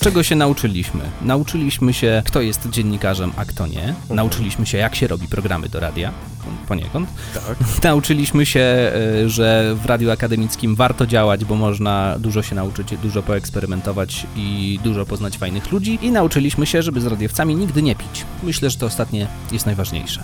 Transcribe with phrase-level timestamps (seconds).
[0.00, 1.00] Czego się nauczyliśmy?
[1.22, 3.84] Nauczyliśmy się, kto jest dziennikarzem, a kto nie.
[3.84, 4.16] Mhm.
[4.16, 6.12] Nauczyliśmy się, jak się robi programy do radia,
[6.68, 7.08] poniekąd.
[7.34, 7.56] Tak.
[7.84, 13.22] Nauczyliśmy się, e, że w radiu akademickim warto działać, bo można dużo się nauczyć, dużo
[13.22, 15.98] poeksperymentować i dużo poznać fajnych ludzi.
[16.02, 18.24] I nauczyliśmy się, żeby z radiowcami nigdy nie pić.
[18.42, 20.22] Myślę, że to ostatnie jest najważniejsze.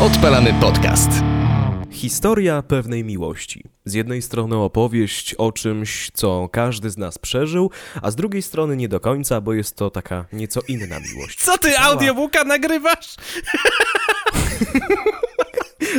[0.00, 1.10] Odpalamy podcast.
[1.98, 3.64] Historia pewnej miłości.
[3.84, 7.70] Z jednej strony opowieść o czymś, co każdy z nas przeżył,
[8.02, 11.38] a z drugiej strony nie do końca, bo jest to taka nieco inna miłość.
[11.38, 13.16] Co ty, audiobooka nagrywasz?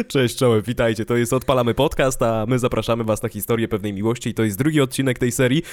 [0.07, 1.05] Cześć, czołem, witajcie.
[1.05, 4.57] To jest Odpalamy Podcast, a my zapraszamy was na historię pewnej miłości i to jest
[4.57, 5.63] drugi odcinek tej serii.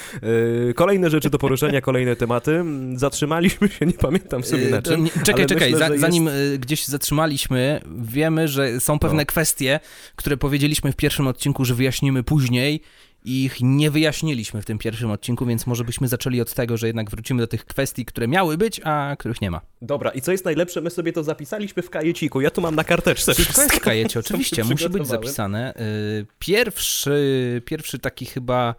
[0.67, 2.63] Yy, kolejne rzeczy do poruszenia, kolejne tematy.
[2.95, 5.03] Zatrzymaliśmy się, nie pamiętam sobie na E, to czym.
[5.03, 9.25] nie- Czekaj, czekaj, myślę, za, zanim jest- e, gdzieś zatrzymaliśmy, wiemy, że są pewne No.
[9.25, 9.79] kwestie,
[10.15, 12.81] które powiedzieliśmy w pierwszym odcinku, że wyjaśnimy później
[13.27, 17.11] ich nie wyjaśniliśmy w tym pierwszym odcinku, więc może byśmy zaczęli od tego, że jednak
[17.11, 19.61] wrócimy do tych kwestii, które miały być, a których nie ma.
[19.81, 22.41] Dobra, i co jest najlepsze, my sobie to zapisaliśmy w kajeciku.
[22.41, 25.73] Ja tu mam na karteczce Wszystko jest w kajecie, oczywiście, musi być zapisane.
[25.75, 28.75] Y, Pierwszy, pierwszy taki chyba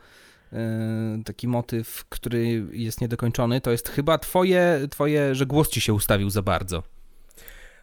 [0.52, 0.56] y,
[1.24, 6.30] taki motyw, który jest niedokończony, to jest chyba twoje, twoje że głos ci się ustawił
[6.30, 6.82] za bardzo.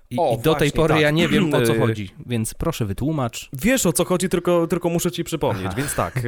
[0.09, 1.01] I, O, i do tej właśnie, pory tak.
[1.01, 3.49] ja nie wiem o co chodzi, więc proszę wytłumacz.
[3.53, 5.65] Wiesz o co chodzi, tylko, tylko muszę ci przypomnieć.
[5.67, 5.75] Aha.
[5.77, 6.21] Więc tak, e,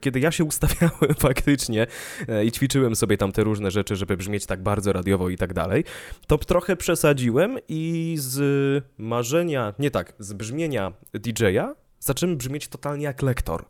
[0.00, 1.86] kiedy ja się ustawiałem faktycznie
[2.28, 5.54] e, i ćwiczyłem sobie tam te różne rzeczy, żeby brzmieć tak bardzo radiowo i tak
[5.54, 5.84] dalej,
[6.26, 13.22] to trochę przesadziłem i z marzenia, nie tak, z brzmienia DJ-a zacząłem brzmieć totalnie jak
[13.22, 13.64] lektor.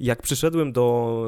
[0.00, 1.26] Jak przyszedłem do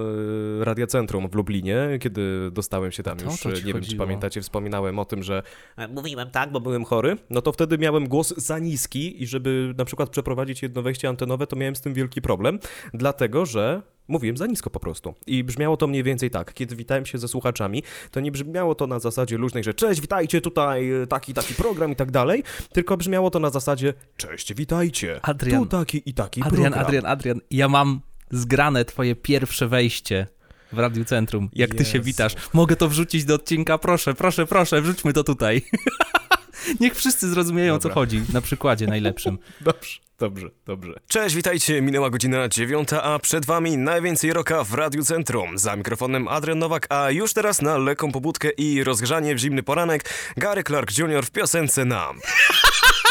[0.61, 4.05] e, Radiocentrum w Lublinie, kiedy dostałem się tam już, e, nie wiem czy chodziło.
[4.05, 5.43] pamiętacie, wspominałem o tym, że
[5.77, 9.75] e, mówiłem tak, bo byłem chory, no to wtedy miałem głos za niski i żeby
[9.79, 12.59] na przykład przeprowadzić jedno wejście antenowe, to miałem z tym wielki problem,
[12.95, 15.15] dlatego że mówiłem za nisko po prostu.
[15.27, 18.87] I brzmiało to mniej więcej tak, kiedy witałem się ze słuchaczami, to nie brzmiało to
[18.87, 23.31] na zasadzie luźnej, że cześć, witajcie tutaj, taki, taki program i tak dalej, tylko brzmiało
[23.31, 26.87] to na zasadzie cześć, witajcie, Adrian, tu taki i taki Adrian, program.
[26.87, 30.27] Adrian, Adrian, ja mam zgrane twoje pierwsze wejście
[30.73, 32.05] w Radiu Centrum, jak ty się Jezu.
[32.07, 32.35] witasz.
[32.53, 35.63] Mogę to wrzucić do odcinka, proszę, proszę, proszę, wrzućmy to tutaj.
[36.81, 37.95] Niech wszyscy zrozumieją, o co Dobra.
[37.95, 39.39] chodzi, na przykładzie najlepszym.
[39.61, 41.01] Dobrze, dobrze, dobrze.
[41.09, 41.83] Cześć, witajcie.
[41.83, 45.59] Minęła godzina dziewiąta, a przed wami najwięcej roka w Radiu Centrum.
[45.59, 50.11] Za mikrofonem Adrian Nowak, a już teraz na lekką pobudkę i rozgrzanie w zimny poranek
[50.37, 51.27] Gary Clark Jr.
[51.27, 52.19] w piosence nam.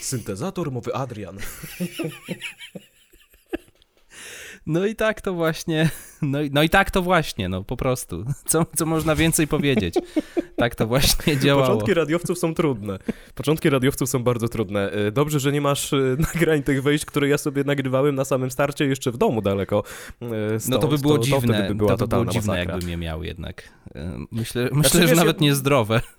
[0.00, 1.38] Syntezator mowy Adrian.
[4.66, 5.90] No i tak to właśnie,
[6.22, 8.24] no i, no i tak to właśnie, no po prostu.
[8.46, 9.94] Co, co można więcej powiedzieć?
[10.56, 11.66] Tak to właśnie działało.
[11.68, 12.98] Początki radiowców są trudne.
[13.34, 14.90] Początki radiowców są bardzo trudne.
[14.92, 15.96] E, Dobrze, że nie masz e,
[16.34, 19.82] nagrań tych wejść, które ja sobie nagrywałem na samym starcie jeszcze w domu daleko.
[20.20, 20.28] No
[20.58, 20.82] stąd.
[20.82, 22.72] to by było to, dziwne, To by była to by było dziwne masakra.
[22.74, 23.62] jakbym je miał jednak.
[24.30, 26.00] Myślę, myślę Znaczy, że wiesz, nawet ja- niezdrowe.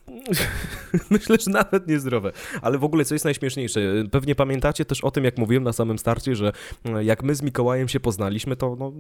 [1.10, 2.32] Myślę, że nawet niezdrowe.
[2.62, 5.74] Ale w ogóle co jest najśmieszniejsze, e, pewnie pamiętacie też o tym, jak mówiłem na
[5.74, 6.52] samym starcie, że
[6.86, 8.92] e, jak my z Mikołajem się poznaliśmy, to no,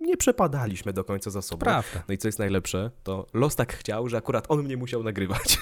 [0.00, 1.60] nie przepadaliśmy do końca za sobą.
[1.60, 2.02] Prawda.
[2.08, 5.58] No i co jest najlepsze, to los tak chciał, że akurat on mnie musiał nagrywać.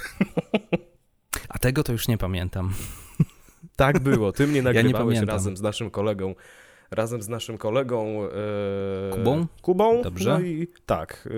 [1.48, 2.72] A tego to już nie pamiętam.
[3.76, 5.28] Tak było, ty mnie nagrywałeś pamiętam.
[5.28, 6.34] razem z naszym kolegą.
[6.90, 9.46] Razem z naszym kolegą e, Kubą?
[9.62, 10.02] Kubą.
[10.02, 10.30] Dobrze.
[10.34, 11.28] No i tak.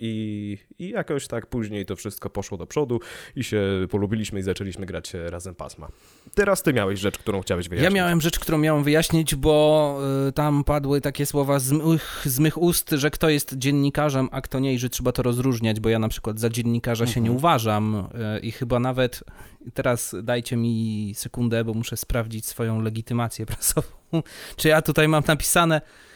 [0.00, 3.00] I, I jakoś tak później to wszystko poszło do przodu
[3.36, 5.88] i się polubiliśmy i zaczęliśmy grać razem pasma.
[6.34, 7.94] Teraz ty miałeś rzecz, którą chciałeś Ja wyjaśnić.
[7.94, 9.98] miałem rzecz, którą miałem wyjaśnić, bo
[10.28, 14.40] y, tam padły takie słowa z mych, z mych ust, że kto jest dziennikarzem, a
[14.40, 17.28] kto nie i że trzeba to rozróżniać, bo ja na przykład za dziennikarza się nie
[17.28, 17.36] Mhm.
[17.36, 17.94] uważam
[18.36, 19.24] y, i chyba nawet
[19.74, 23.88] teraz dajcie mi sekundę, bo muszę sprawdzić swoją legitymację prasową.
[24.56, 26.07] Czy ja tutaj mam napisane y,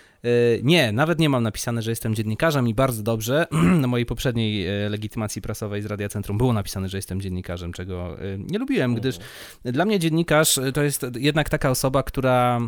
[0.62, 3.46] nie, nawet nie mam napisane, że jestem dziennikarzem i bardzo dobrze.
[3.80, 8.22] Na mojej poprzedniej y, legitymacji prasowej z Radia Centrum było napisane, że jestem dziennikarzem, czego
[8.22, 9.18] y, nie lubiłem, gdyż
[9.64, 12.60] dla mnie dziennikarz to jest jednak taka osoba, która,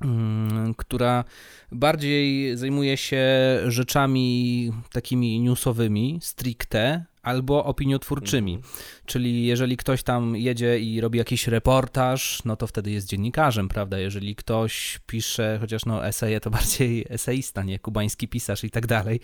[0.00, 1.24] mm, która
[1.72, 3.26] bardziej zajmuje się
[3.66, 8.54] rzeczami takimi newsowymi, stricte, albo opiniotwórczymi.
[8.54, 8.74] Mhm.
[9.06, 13.98] Czyli jeżeli ktoś tam jedzie i robi jakiś reportaż, no to wtedy jest dziennikarzem, prawda?
[13.98, 19.20] Jeżeli ktoś pisze, chociaż no eseje to bardziej eseista, nie kubański pisarz i tak dalej.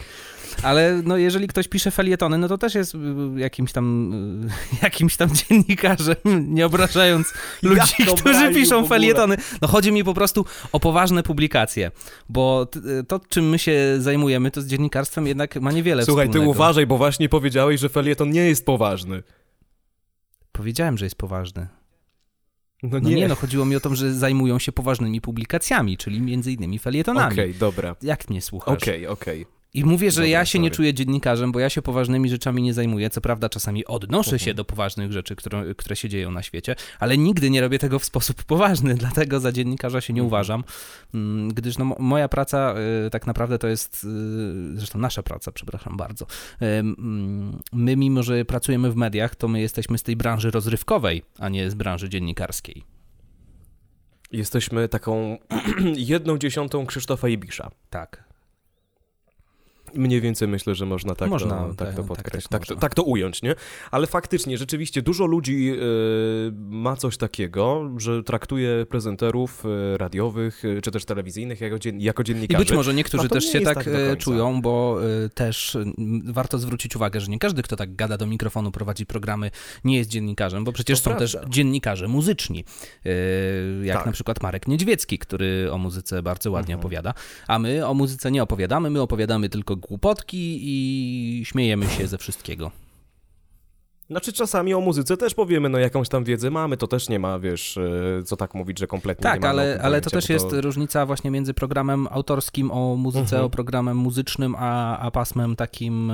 [0.62, 2.98] Ale no jeżeli ktoś pisze felietony, no to też jest y,
[3.36, 4.12] jakimś tam
[4.44, 6.16] y, jakimś tam dziennikarzem,
[6.54, 7.32] nie obrażając
[7.62, 9.36] ludzi, to którzy piszą felietony.
[9.62, 11.90] No chodzi mi po prostu o poważne publikacje,
[12.28, 16.30] bo t- to, czym my się zajmujemy, to z dziennikarstwem jednak ma niewiele Słuchaj, ty
[16.30, 16.50] wspólnego.
[16.50, 19.22] uważaj, bo właśnie powiedziałeś, że felieton nie jest poważny.
[20.52, 21.68] Powiedziałem, że jest poważny.
[22.82, 23.10] No nie.
[23.10, 26.78] no nie, no chodziło mi o to, że zajmują się poważnymi publikacjami, czyli między innymi
[26.78, 27.32] felietonami.
[27.32, 27.96] Okej, okay, dobra.
[28.02, 28.82] Jak mnie słuchasz?
[28.82, 29.42] Okej, okay, okej.
[29.42, 29.55] Okay.
[29.76, 30.62] I mówię, że Dobra, ja się sorry.
[30.62, 33.10] nie czuję dziennikarzem, bo ja się poważnymi rzeczami nie zajmuję.
[33.10, 34.38] Co prawda, czasami odnoszę -huh.
[34.38, 34.56] się mhm.
[34.56, 38.04] do poważnych rzeczy, które, które się dzieją na świecie, ale nigdy nie robię tego w
[38.04, 40.26] sposób poważny, dlatego za dziennikarza się nie mhm.
[40.26, 40.64] uważam,
[41.14, 42.74] mm, gdyż no, moja praca
[43.06, 46.26] y, tak naprawdę to jest, y, zresztą nasza praca, przepraszam bardzo.
[46.60, 51.48] Mm, my, mimo że pracujemy w mediach, to my jesteśmy z tej branży rozrywkowej, a
[51.48, 52.84] nie z branży dziennikarskiej.
[54.32, 55.38] Jesteśmy taką
[56.12, 57.70] jedną dziesiątą Krzysztofa Ibisza.
[57.90, 58.26] Tak.
[59.96, 62.78] Mniej więcej myślę, że można tak, można, to, tak, tak to tak, podkreślić, tak, tak,
[62.78, 63.54] tak, to ująć, nie?
[63.90, 70.82] Ale faktycznie, rzeczywiście dużo ludzi y, ma coś takiego, że traktuje prezenterów y, radiowych y,
[70.82, 72.62] czy też telewizyjnych jako, dzien jako dziennikarzy.
[72.62, 74.98] I być może niektórzy też się tak, tak czują, bo
[75.34, 75.78] też
[76.24, 79.50] warto zwrócić uwagę, że nie każdy, kto tak gada do mikrofonu, prowadzi programy,
[79.84, 81.38] nie jest dziennikarzem, bo przecież to są prawda.
[81.40, 82.64] też dziennikarze muzyczni,
[83.82, 84.06] jak tak.
[84.06, 86.80] na przykład Marek Niedźwiecki, który o muzyce bardzo ładnie mhm.
[86.80, 87.14] opowiada,
[87.48, 92.70] a my o muzyce nie opowiadamy, my opowiadamy tylko głupotki i śmiejemy się ze wszystkiego.
[94.10, 97.38] Znaczy czasami o muzyce też powiemy, no jakąś tam wiedzę mamy, to też nie ma,
[97.38, 99.42] wiesz, e, co tak mówić, że kompletnie tak, nie ma.
[99.42, 100.32] Tak, ale, ale to też to...
[100.32, 103.44] jest różnica właśnie między programem autorskim o muzyce, mhm.
[103.44, 106.12] o programem muzycznym, a, a pasmem takim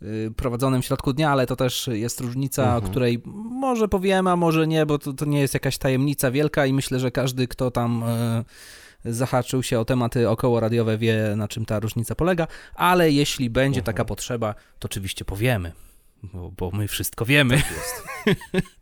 [0.00, 2.84] yy, prowadzonym w środku dnia, ale to też jest różnica, mhm.
[2.84, 6.66] o której może powiemy, a może nie, bo to, to nie jest jakaś tajemnica wielka
[6.66, 8.04] i myślę, że każdy, kto tam...
[8.36, 8.44] Yy,
[9.06, 13.82] zahaczył się o tematy około radiowe, wie na czym ta różnica polega, ale jeśli będzie
[13.82, 14.08] taka mhm.
[14.08, 15.72] potrzeba, to oczywiście powiemy.
[16.22, 17.56] Bo, bo, my wszystko wiemy.
[17.56, 17.64] Tak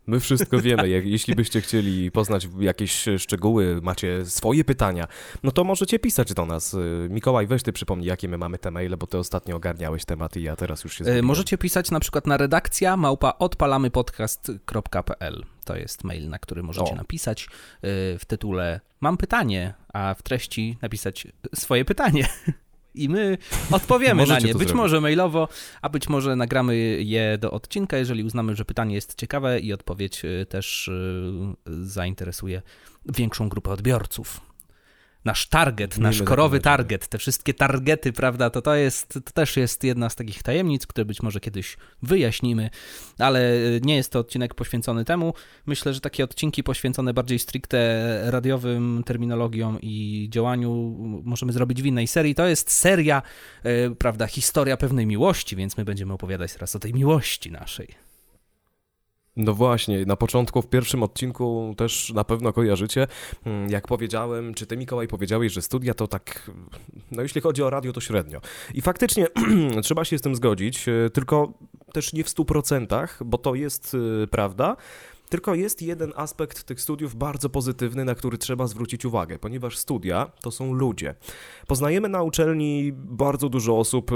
[0.07, 0.89] my wszystko wiemy.
[0.95, 5.07] Jak, jeśli byście chcieli poznać jakieś szczegóły, macie swoje pytania,
[5.43, 6.75] no to możecie pisać do nas.
[7.09, 10.43] Mikołaj, weź ty przypomnij, jakie my mamy te maile, bo ty ostatnio ogarniałeś tematy i
[10.43, 11.25] ja teraz już się e, zgubiłem.
[11.25, 15.45] Możecie pisać na przykład na redakcja małpa odpalamypodcast.pl.
[15.65, 16.95] To jest mail, na który możecie o.
[16.95, 17.47] napisać e,
[18.19, 22.27] w tytule Mam pytanie, a w treści napisać swoje pytanie.
[22.95, 23.37] i my
[23.71, 24.41] odpowiemy na nie.
[24.41, 24.73] Być zrobić.
[24.73, 25.47] może mailowo,
[25.81, 30.25] a być może nagramy je do odcinka, jeżeli uznamy, że pytanie jest ciekawe i odpowiedź
[30.25, 31.31] y, też y,
[31.67, 32.61] zainteresuje
[33.05, 34.41] większą grupę odbiorców
[35.25, 39.83] nasz target, nasz korowy target, te wszystkie targety, prawda, to to jest, to też jest
[39.83, 42.69] jedna z takich tajemnic, które być może kiedyś wyjaśnimy,
[43.19, 43.51] ale
[43.81, 45.33] nie jest to odcinek poświęcony temu.
[45.65, 50.71] Myślę, że takie odcinki poświęcone bardziej stricte radiowym terminologiom i działaniu
[51.23, 52.35] możemy zrobić w innej serii.
[52.35, 53.21] To jest seria,
[53.63, 58.04] e, prawda, historia pewnej miłości, więc my będziemy opowiadać teraz o tej miłości naszej.
[59.37, 63.07] No właśnie, na początku, w pierwszym odcinku też na pewno kojarzycie,
[63.45, 66.51] mm, jak powiedziałem, czy ty Mikołaj powiedziałeś, że studia to tak,
[67.11, 68.41] no jeśli chodzi o radio, to średnio.
[68.73, 69.27] I faktycznie
[69.83, 71.53] trzeba się z tym zgodzić, e, tylko
[71.93, 74.77] też nie w stu procentach, bo to jest e, prawda,
[75.35, 80.31] tylko jest jeden aspekt tych studiów bardzo pozytywny, na który trzeba zwrócić uwagę, ponieważ studia
[80.41, 81.15] to są ludzie.
[81.67, 84.15] Poznajemy na uczelni bardzo dużo osób e,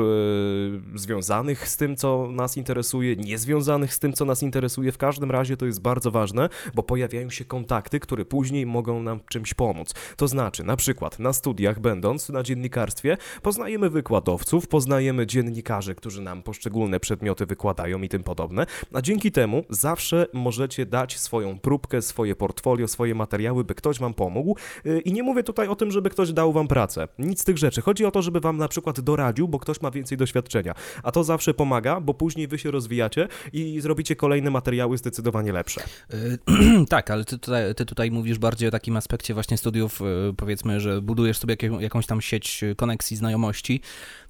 [0.95, 4.91] związanych z tym, co nas interesuje, niezwiązanych z tym, co nas interesuje.
[4.91, 9.19] W każdym razie to jest bardzo ważne, bo pojawiają się kontakty, które później mogą nam
[9.29, 9.93] czymś pomóc.
[10.17, 16.43] To znaczy, na przykład na studiach, będąc na dziennikarstwie, poznajemy wykładowców, poznajemy dziennikarzy, którzy nam
[16.43, 22.01] poszczególne przedmioty wykładają i tym podobne, a dzięki temu zawsze możecie dać dać swoją próbkę,
[22.01, 24.55] swoje portfolio, swoje materiały, by ktoś wam pomógł.
[24.85, 27.07] Y, I nie mówię tutaj o tym, żeby ktoś dał wam pracę.
[27.19, 27.81] Nic z tych rzeczy.
[27.81, 30.73] Chodzi o to, żeby wam na przykład doradził, bo ktoś ma więcej doświadczenia.
[31.03, 35.81] A to zawsze pomaga, bo później wy się rozwijacie i zrobicie kolejne materiały zdecydowanie lepsze.
[36.09, 40.33] Yy, tak, ale ty tutaj, ty tutaj mówisz bardziej o takim aspekcie właśnie studiów, yy,
[40.37, 43.81] powiedzmy, że budujesz sobie jakąś tam sieć koneksji, znajomości.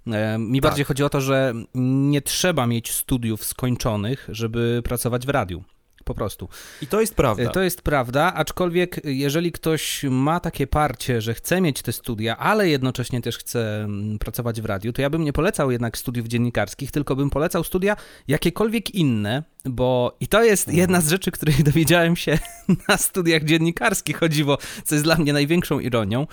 [0.05, 0.69] Yy, mi tak.
[0.69, 5.63] bardziej chodzi o to, że nie trzeba mieć studiów skończonych, żeby pracować w radiu
[6.09, 6.49] po prostu.
[6.81, 7.49] I to jest prawda.
[7.49, 12.69] To jest prawda, aczkolwiek jeżeli ktoś ma takie parcie, że chce mieć te studia, ale
[12.69, 16.91] jednocześnie też chce mm, pracować w radiu, to ja bym nie polecał jednak studiów dziennikarskich,
[16.91, 17.95] tylko bym polecał studia
[18.27, 22.39] jakiekolwiek inne, bo i to jest jedna z rzeczy, której dowiedziałem się
[22.87, 26.27] na studiach dziennikarskich chodziło, co jest dla mnie największą ironią.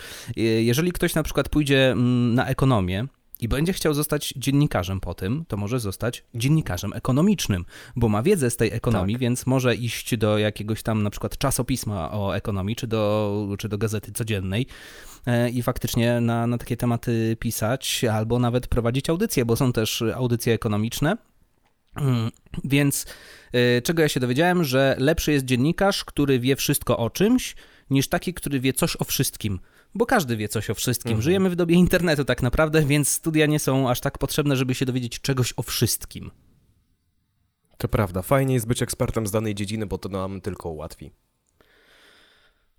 [0.59, 3.07] Jeżeli ktoś na przykład pójdzie mm, na ekonomię,
[3.39, 7.65] i będzie chciał zostać dziennikarzem po tym, to może zostać dziennikarzem ekonomicznym,
[7.95, 9.21] bo ma wiedzę z tej ekonomii, tak.
[9.21, 13.77] więc może iść do jakiegoś tam na przykład czasopisma o ekonomii, czy do, czy do
[13.77, 14.67] gazety codziennej
[15.25, 20.03] e, i faktycznie na, na takie tematy pisać, albo nawet prowadzić audycje, bo są też
[20.15, 21.17] audycje ekonomiczne.
[21.95, 22.31] Mm,
[22.63, 23.05] więc
[23.53, 27.55] e, czego ja się dowiedziałem, że lepszy jest dziennikarz, który wie wszystko o czymś,
[27.89, 29.59] niż taki, który wie coś o wszystkim
[29.95, 31.11] bo każdy wie coś o wszystkim.
[31.11, 31.21] Mhm.
[31.21, 34.85] Żyjemy w dobie internetu tak naprawdę, więc studia nie są aż tak potrzebne, żeby się
[34.85, 36.31] dowiedzieć czegoś o wszystkim.
[37.77, 38.21] To prawda.
[38.21, 41.11] Fajnie jest być ekspertem z danej dziedziny, bo to nam tylko ułatwi.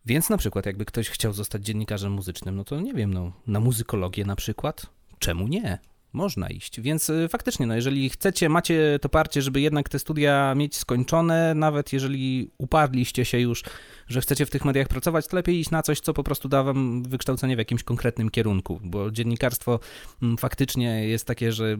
[0.07, 3.61] Więc na przykład jakby ktoś chciał zostać dziennikarzem muzycznym, no to nie wiem, no na
[3.61, 4.87] muzykologię na przykład,
[5.19, 5.79] czemu nie?
[6.13, 6.81] Można iść.
[6.81, 11.55] Więc y, faktycznie, no jeżeli chcecie, macie to parcie, żeby jednak te studia mieć skończone,
[11.55, 13.65] nawet jeżeli uparliście się już,
[14.07, 16.63] że chcecie w tych mediach pracować, to lepiej iść na coś, co po prostu da
[16.63, 19.81] wam wykształcenie w jakimś konkretnym kierunku, bo dziennikarstwo
[20.23, 21.77] mm, faktycznie jest takie, że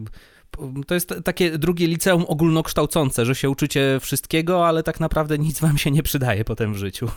[0.87, 5.77] to jest takie drugie liceum ogólnokształcące, że się uczycie wszystkiego, ale tak naprawdę nic wam
[5.77, 7.09] się nie przydaje potem w życiu.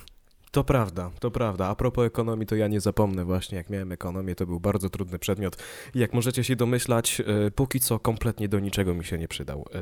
[0.53, 1.67] To prawda, to prawda.
[1.69, 5.19] A propos ekonomii, to ja nie zapomnę właśnie, jak miałem ekonomię, to był bardzo trudny
[5.19, 5.57] przedmiot.
[5.95, 9.65] Jak możecie się domyślać, e, póki co kompletnie do niczego mi się nie przydał.
[9.75, 9.79] E,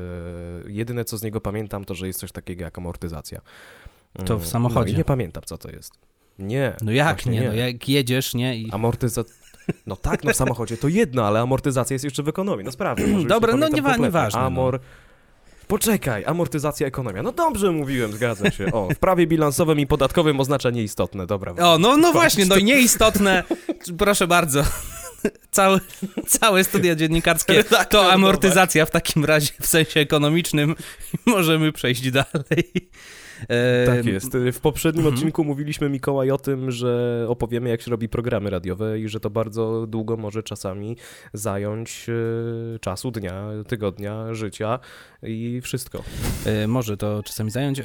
[0.71, 3.41] jedyne, co z niego pamiętam, to, że jest coś takiego jak amortyzacja.
[4.13, 4.91] To w Mm, samochodzie.
[4.91, 5.93] No, nie pamiętam, co to jest.
[6.39, 6.75] Nie.
[6.81, 8.57] No jak właśnie nie, no jak jedziesz, nie?
[8.57, 8.71] I...
[8.71, 9.33] Amortyzacja...
[9.85, 12.65] No tak, no w samochodzie to jedno, ale amortyzacja jest jeszcze w ekonomii.
[12.65, 13.03] No sprawdzę.
[13.07, 14.05] Dobra, nie no pamiętam niewa- kompletnie.
[14.05, 14.71] nieważne, no.
[15.71, 17.23] Poczekaj, amortyzacja, ekonomia.
[17.23, 18.71] No dobrze mówiłem, zgadzam się.
[18.71, 21.51] O, w prawie bilansowym i podatkowym oznacza nieistotne, dobra.
[21.51, 23.43] O, no, no właśnie, no i nieistotne,
[23.97, 24.63] proszę bardzo.
[25.51, 25.79] Całe,
[26.27, 30.75] całe studia dziennikarskie to amortyzacja w takim razie w sensie ekonomicznym
[31.25, 32.89] możemy przejść dalej.
[33.49, 34.37] E, Tak jest.
[34.53, 35.15] W poprzednim Mhm.
[35.15, 39.29] odcinku mówiliśmy Mikołaj o tym, że opowiemy jak się robi programy radiowe i że to
[39.29, 40.97] bardzo długo może czasami
[41.33, 42.07] zająć
[42.75, 44.79] e, czasu dnia, tygodnia, życia
[45.23, 46.03] i wszystko.
[46.45, 47.79] E, Może to czasami zająć.
[47.79, 47.83] E,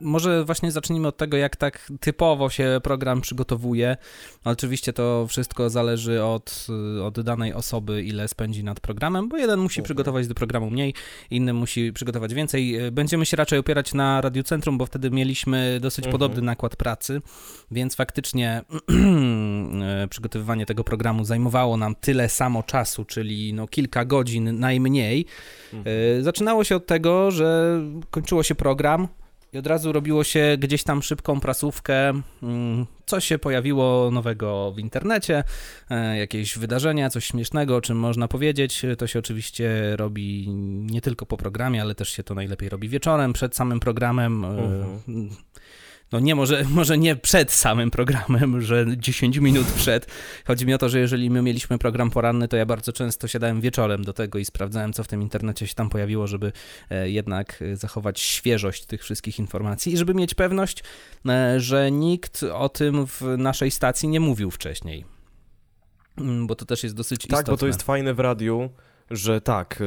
[0.00, 3.96] Może właśnie zacznijmy od tego, jak tak typowo się program przygotowuje.
[4.44, 6.66] Oczywiście to wszystko zależy od,
[7.04, 9.84] od danej osoby, ile spędzi nad programem, bo jeden musi Mhm.
[9.84, 10.94] przygotować do programu mniej,
[11.30, 12.78] inny musi przygotować więcej.
[12.92, 16.12] Będziemy się raczej opierać na Radiocentrum, bo wtedy mieliśmy dosyć Mhm.
[16.12, 17.20] podobny nakład pracy,
[17.70, 18.62] więc faktycznie
[20.10, 25.26] przygotowywanie tego programu zajmowało nam tyle samo czasu, czyli no kilka godzin najmniej.
[26.18, 27.80] E, Zaczynało się od tego, że
[28.10, 29.08] kończyło się program
[29.52, 34.78] i od razu robiło się gdzieś tam szybką prasówkę, mm, co się pojawiło nowego w
[34.78, 35.44] internecie,
[35.90, 38.82] e, jakieś wydarzenia, coś śmiesznego, o czym można powiedzieć.
[38.98, 40.48] To się oczywiście robi
[40.90, 44.44] nie tylko po programie, ale też się to najlepiej robi wieczorem, przed samym programem.
[44.44, 45.30] e, Mhm.
[46.12, 50.06] No nie, może, może nie przed samym programem, że 10 minut przed.
[50.46, 53.60] Chodzi mi o to, że jeżeli my mieliśmy program poranny, to ja bardzo często siadałem
[53.60, 56.52] wieczorem do tego i sprawdzałem, co w tym internecie się tam pojawiło, żeby
[56.90, 60.84] e, jednak e, zachować świeżość tych wszystkich informacji i żeby mieć pewność,
[61.28, 65.04] e, że nikt o tym w naszej stacji nie mówił wcześniej.
[66.18, 67.52] Mm, Bo to też jest dosyć Tak, istotne.
[67.52, 68.70] bo to jest fajne w radiu,
[69.10, 69.80] że tak,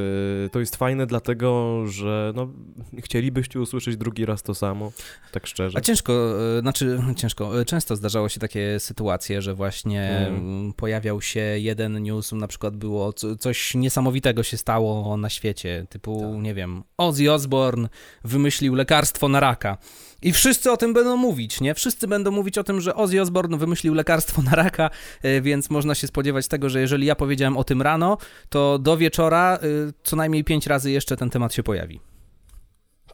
[0.45, 2.49] y, to jest fajne dlatego, że no,
[2.97, 4.91] chcielibyście usłyszeć drugi raz to samo,
[5.31, 5.77] tak szczerze.
[5.77, 6.13] A ciężko,
[6.57, 10.73] e, znaczy ciężko, e, często zdarzało się takie sytuacje, że właśnie Mm.
[10.73, 16.21] pojawiał się jeden news, na przykład było co, coś niesamowitego się stało na świecie, typu,
[16.33, 16.41] Tak.
[16.41, 17.89] nie wiem, Ozzy Osbourne
[18.23, 19.77] wymyślił lekarstwo na raka.
[20.23, 21.73] I wszyscy o tym będą mówić, nie?
[21.73, 24.89] Wszyscy będą mówić o tym, że Ozzy Osbourne wymyślił lekarstwo na raka,
[25.23, 28.17] e, więc można się spodziewać tego, że jeżeli ja powiedziałem o tym rano,
[28.49, 29.59] to do wieczora e,
[30.03, 31.99] co najmniej pięć razy jeszcze ten temat się pojawi.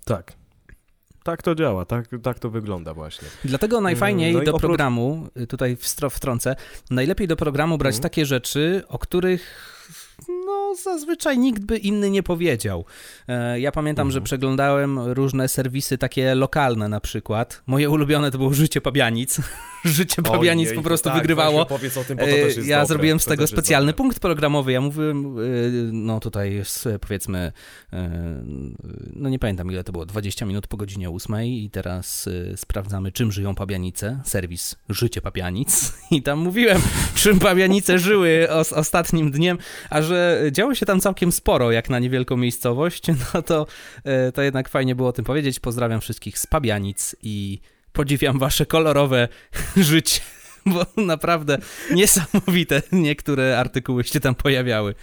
[0.05, 0.33] Tak.
[1.23, 3.27] Tak to działa, tak, tak to wygląda właśnie.
[3.45, 5.77] Dlatego najfajniej no do oprócz- programu, y, tutaj
[6.09, 6.55] wtrącę,
[6.91, 8.03] najlepiej do programu brać Mhm.
[8.03, 9.65] takie rzeczy, o których
[10.45, 12.85] no zazwyczaj nikt by inny nie powiedział.
[13.27, 14.23] E, Ja pamiętam, że Mhm.
[14.25, 17.61] przeglądałem różne serwisy takie lokalne na przykład.
[17.67, 19.41] Moje ulubione to było Życie Pabianic.
[19.85, 21.61] Życie Pabianic Ojej, po prostu tak, wygrywało.
[21.61, 22.87] Opowiedz o tym, bo to E, też jest Ja dobre.
[22.87, 24.71] zrobiłem z tego specjalny punkt programowy.
[24.71, 25.41] Ja mówiłem, e,
[25.91, 27.51] no tutaj jest e, powiedzmy,
[27.93, 28.09] e,
[29.13, 33.11] no nie pamiętam ile to było, 20 minut po godzinie 8 i teraz e, sprawdzamy,
[33.11, 34.19] czym żyją pabianice.
[34.25, 35.93] Serwis Życie Pabianic.
[36.11, 36.81] I tam mówiłem,
[37.15, 39.57] czym pabianice żyły os ostatnim dniem,
[39.89, 43.67] a że działo się tam całkiem sporo, jak na niewielką miejscowość, no to,
[44.03, 45.59] e, to jednak fajnie było o tym powiedzieć.
[45.59, 47.59] Pozdrawiam wszystkich z pabianic i
[47.93, 49.27] podziwiam wasze kolorowe
[49.77, 50.21] życie
[50.73, 51.57] bo naprawdę
[51.91, 54.95] niesamowite niektóre artykuły się tam pojawiały.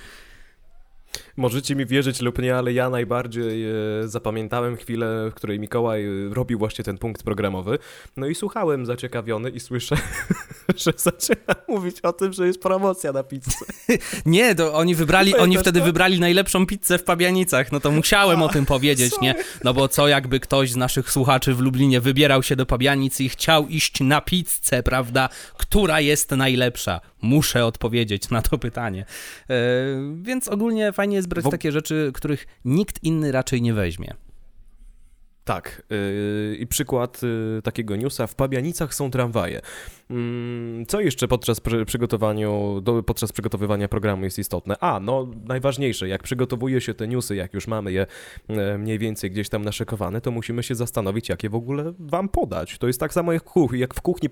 [1.36, 3.74] Możecie mi wierzyć lub nie, ale ja najbardziej e,
[4.04, 7.78] zapamiętałem chwilę, w której Mikołaj e, robił właśnie ten punkt programowy.
[8.16, 9.96] No i słuchałem zaciekawiony i słyszę,
[10.84, 13.66] że zaczyna mówić o tym, że jest promocja na pizzę.
[14.26, 15.86] Nie, to oni wybrali, oni wtedy to?
[15.86, 19.34] wybrali najlepszą pizzę w Pabianicach, no to musiałem o tym powiedzieć, nie?
[19.64, 23.28] No bo co jakby ktoś z naszych słuchaczy w Lublinie wybierał się do Pabianic i
[23.28, 25.28] chciał iść na pizzę, prawda?
[25.56, 27.00] Która jest najlepsza?
[27.22, 29.04] Muszę odpowiedzieć na to pytanie.
[29.50, 29.54] E,
[30.22, 34.14] więc ogólnie fajnie jest brać Wo- takie rzeczy, których nikt inny raczej nie weźmie.
[35.46, 35.82] Tak.
[35.90, 38.26] Yy, I przykład yy, takiego newsa.
[38.26, 39.60] W Pabianicach są tramwaje.
[40.10, 44.76] Mm, co jeszcze podczas przygotowaniu, podczas przygotowywania programu jest istotne?
[44.80, 48.06] A, no najważniejsze, jak przygotowuje się te newsy, jak już mamy je
[48.48, 52.28] e, mniej więcej gdzieś tam naszykowane, to musimy się zastanowić, jak je w ogóle wam
[52.28, 52.78] podać.
[52.78, 54.28] To jest tak samo jak, kuch jak w kuchni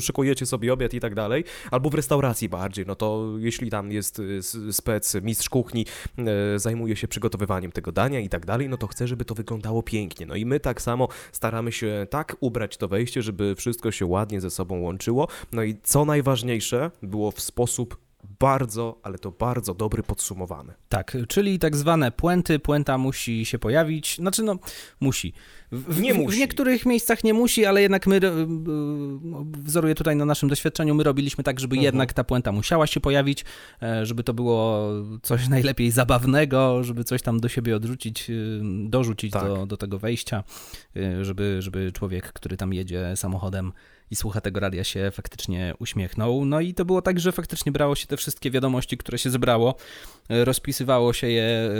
[0.00, 4.20] szykujecie sobie obiad i tak dalej, albo w restauracji bardziej, no to jeśli tam jest
[4.68, 5.86] e, spec, mistrz kuchni,
[6.18, 9.82] e, zajmuje się przygotowywaniem tego dania i tak dalej, no to chce, żeby to wyglądało
[9.82, 10.26] pięknie.
[10.26, 14.40] No i my tak samo staramy się tak ubrać to wejście, żeby wszystko się ładnie
[14.40, 18.04] ze sobą łączyło, no i co najważniejsze, było w sposób
[18.40, 20.72] bardzo, ale to bardzo dobry podsumowany.
[20.88, 24.58] Tak, czyli tak zwane puenty, puenta musi się pojawić, znaczy no
[25.00, 25.32] musi.
[25.74, 26.36] W, nie musi.
[26.36, 28.20] W niektórych miejscach nie musi, ale jednak my, e,
[29.52, 31.84] wzoruję tutaj na naszym doświadczeniu, my robiliśmy tak, żeby mhm.
[31.84, 33.44] jednak ta puenta musiała się pojawić,
[33.82, 34.88] e, żeby to było
[35.22, 38.34] coś najlepiej zabawnego, żeby coś tam do siebie odrzucić, e,
[38.88, 39.46] dorzucić tak.
[39.46, 40.44] do, do tego wejścia,
[41.22, 43.72] żeby, żeby człowiek, który tam jedzie samochodem,
[44.10, 46.44] i słucha tego radia się faktycznie uśmiechnął.
[46.44, 49.74] No i to było tak, że faktycznie brało się te wszystkie wiadomości, które się zebrało,
[50.28, 51.70] rozpisywało się je,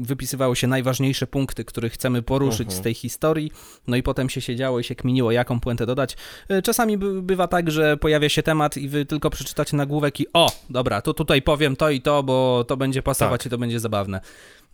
[0.00, 2.70] wypisywało się najważniejsze punkty, które chcemy poruszyć uh -huh.
[2.70, 2.84] z mhm.
[2.84, 3.52] tej historii,
[3.86, 6.16] no i potem się siedziało i się kminiło, jaką puentę dodać.
[6.48, 10.52] E, czasami bywa tak, że pojawia się temat i wy tylko przeczytacie nagłówek i o,
[10.70, 13.46] dobra, to tutaj powiem to i to, bo to będzie pasować tak.
[13.46, 14.20] i to będzie zabawne.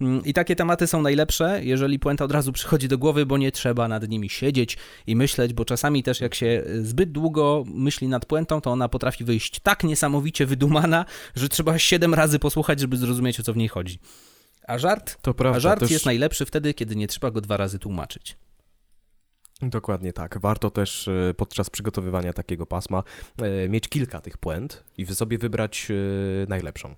[0.00, 3.52] Mm, I takie tematy są najlepsze, jeżeli puenta od razu przychodzi do głowy, bo nie
[3.52, 8.26] trzeba nad nimi siedzieć i myśleć, bo czasami też jak się zbyt długo myśli nad
[8.26, 13.40] puentą, to ona potrafi wyjść tak niesamowicie wydumana, że trzeba siedem razy posłuchać, żeby zrozumieć,
[13.40, 13.98] o co w niej chodzi.
[14.66, 15.90] A żart, to prawda, a żart też...
[15.90, 18.36] jest najlepszy wtedy, kiedy nie trzeba go dwa razy tłumaczyć.
[19.62, 20.38] Dokładnie tak.
[20.40, 23.02] Warto też e, podczas przygotowywania takiego pasma
[23.42, 25.94] e, mieć kilka tych puent i sobie wybrać e,
[26.48, 26.94] najlepszą.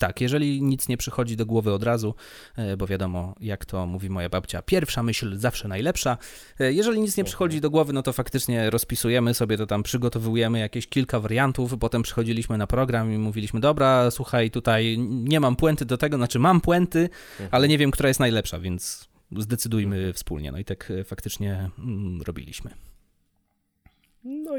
[0.00, 2.14] Tak, jeżeli nic nie przychodzi do głowy od razu,
[2.56, 6.18] e, bo wiadomo, jak to mówi moja babcia, pierwsza myśl zawsze najlepsza.
[6.60, 10.58] E, jeżeli nic nie przychodzi do głowy, no to faktycznie rozpisujemy sobie to tam, przygotowujemy
[10.58, 15.84] jakieś kilka wariantów, potem przychodziliśmy na program i mówiliśmy, dobra, słuchaj, tutaj nie mam puenty
[15.84, 17.48] do tego, znaczy mam puenty, mhm.
[17.52, 20.52] ale nie wiem, która jest najlepsza, więc zdecydujmy wspólnie.
[20.52, 22.70] No i tak e, faktycznie mm, robiliśmy.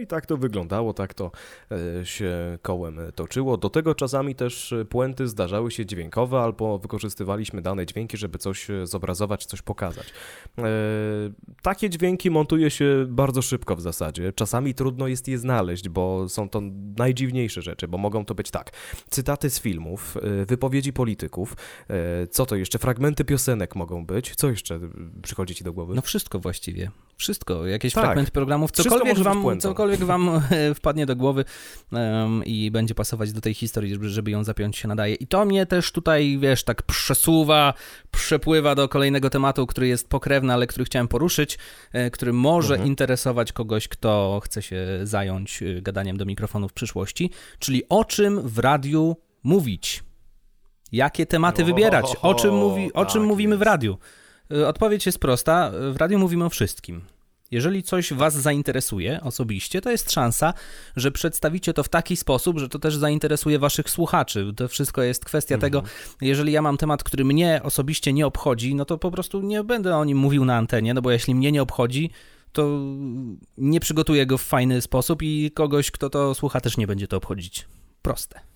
[0.02, 1.32] I tak to wyglądało, tak to
[1.72, 3.58] e, się kołem toczyło.
[3.58, 9.46] Do tego czasami też puenty zdarzały się dźwiękowe, albo wykorzystywaliśmy dane dźwięki, żeby coś zobrazować,
[9.46, 10.08] coś pokazać.
[10.58, 10.64] E,
[11.62, 14.34] takie dźwięki montuje się bardzo szybko w zasadzie.
[14.34, 16.62] Czasami trudno jest je znaleźć, bo są to
[16.98, 18.72] najdziwniejsze rzeczy, bo mogą to być tak,
[19.10, 21.56] cytaty z filmów, e, wypowiedzi polityków,
[22.30, 24.80] co to jeszcze, fragmenty piosenek mogą być, co jeszcze
[25.22, 25.96] przychodzi ci do głowy?
[25.96, 26.92] No wszystko właściwie.
[27.18, 28.04] Wszystko, jakieś tak.
[28.04, 31.46] fragmenty programów, cokolwiek wam, cokolwiek wam e, wpadnie do głowy
[31.92, 35.16] um, i będzie pasować do tej historii, żeby, żeby ją zapiąć się nadaje.
[35.16, 37.74] I to mnie też tutaj, wiesz, tak przesuwa,
[38.12, 41.58] przepływa do kolejnego tematu, który jest pokrewny, ale który chciałem poruszyć,
[41.94, 42.90] e, który może mhm.
[42.90, 48.50] interesować kogoś, kto chce się zająć e, gadaniem do mikrofonu w przyszłości, czyli o czym
[48.50, 50.04] w radiu mówić.
[50.92, 52.06] Jakie tematy wybierać?
[52.22, 53.98] O czym, mówi, o czym tak mówimy w radiu?
[54.68, 55.72] Odpowiedź jest prosta.
[55.92, 57.02] W radiu mówimy o wszystkim.
[57.52, 60.54] Jeżeli coś Was zainteresuje osobiście, to jest szansa,
[60.96, 64.54] że przedstawicie to w taki sposób, że to też zainteresuje Waszych słuchaczy.
[64.56, 65.72] To wszystko jest kwestia mhm.
[65.72, 65.84] tego,
[66.22, 69.98] jeżeli ja mam temat, który mnie osobiście nie obchodzi, no to po prostu nie będę
[69.98, 72.10] o nim mówił na antenie, no bo jeśli mnie nie obchodzi,
[72.52, 72.80] to
[73.58, 77.18] nie przygotuję go w fajny sposób i kogoś, kto to słucha, też nie będzie to
[77.18, 77.68] obchodzić.
[78.02, 78.51] Proste.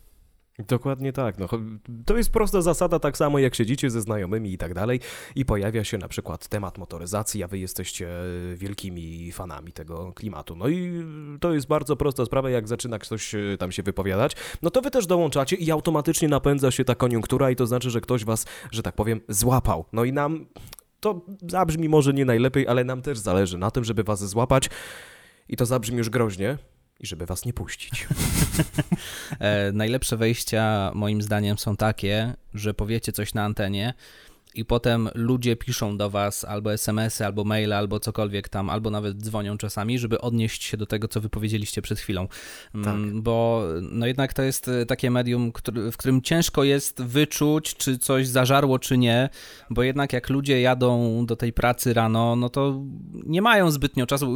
[0.59, 1.37] Dokładnie tak.
[1.37, 1.47] No,
[2.05, 4.99] to jest prosta zasada, tak samo jak siedzicie ze znajomymi i tak dalej
[5.35, 8.09] i pojawia się na przykład temat motoryzacji, a wy jesteście
[8.55, 10.55] wielkimi fanami tego klimatu.
[10.55, 11.03] No i
[11.39, 14.91] to jest bardzo prosta sprawa, jak zaczyna ktoś e, tam się wypowiadać, no to wy
[14.91, 18.83] też dołączacie i automatycznie napędza się ta koniunktura i to znaczy, że ktoś was, że
[18.83, 19.85] tak powiem, złapał.
[19.93, 20.45] No i nam
[20.99, 24.69] to zabrzmi może nie najlepiej, ale nam też zależy na tym, żeby was złapać
[25.49, 26.57] i to zabrzmi już groźnie,
[26.99, 28.07] i żeby was nie puścić.
[29.39, 33.93] e, najlepsze wejścia moim zdaniem są takie, że powiecie coś na antenie
[34.55, 39.17] i potem ludzie piszą do was albo SMS-y, albo maile, albo cokolwiek tam, albo nawet
[39.17, 42.27] dzwonią czasami, żeby odnieść się do tego, co wypowiedzieliście przed chwilą.
[42.75, 43.21] Mm, tak.
[43.21, 45.51] Bo no jednak to jest e, takie medium,
[45.91, 49.29] w którym ciężko jest wyczuć, czy coś zażarło, czy nie,
[49.69, 52.81] bo jednak jak ludzie jadą do tej pracy rano, no to
[53.13, 54.35] nie mają zbytnio czasu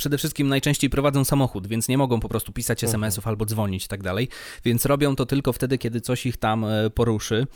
[0.00, 2.90] przede wszystkim najczęściej prowadzą samochód, więc nie mogą po prostu pisać mhm.
[2.90, 4.28] SMS-ów albo dzwonić i tak dalej,
[4.64, 7.46] więc robią to tylko wtedy, kiedy coś ich tam e, poruszy.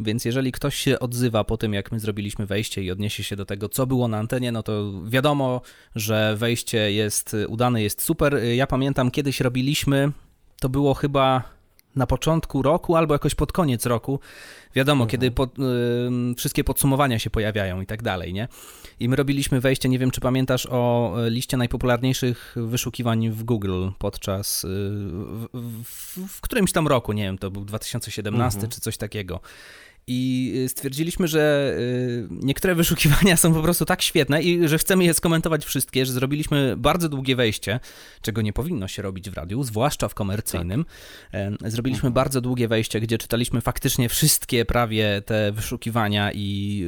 [0.00, 3.44] Więc jeżeli ktoś się odzywa po tym, jak my zrobiliśmy wejście i odniesie się do
[3.44, 5.60] tego, co było na antenie, no to wiadomo,
[5.94, 8.40] że wejście jest udane, jest super.
[8.54, 10.12] Ja pamiętam, kiedyś robiliśmy,
[10.60, 11.59] to było chyba
[11.96, 14.20] na początku roku albo jakoś pod koniec roku.
[14.74, 15.10] Wiadomo, Mhm.
[15.10, 18.48] kiedy pod, y, wszystkie podsumowania się pojawiają i tak dalej, nie?
[19.00, 23.88] I my robiliśmy wejście, nie wiem czy pamiętasz o e, liście najpopularniejszych wyszukiwań w Google
[23.98, 25.48] podczas, y, w,
[25.84, 28.70] w, w którymś tam roku, nie wiem, to był 2017 Mhm.
[28.72, 29.40] czy coś takiego.
[30.12, 35.04] I y, stwierdziliśmy, że y, niektóre wyszukiwania są po prostu tak świetne i że chcemy
[35.04, 37.80] je skomentować wszystkie, że zrobiliśmy bardzo długie wejście,
[38.22, 40.84] czego nie powinno się robić w radiu, zwłaszcza w komercyjnym.
[41.34, 42.12] E, Zrobiliśmy Mhm.
[42.14, 46.82] bardzo długie wejście, gdzie czytaliśmy faktycznie wszystkie prawie te wyszukiwania i,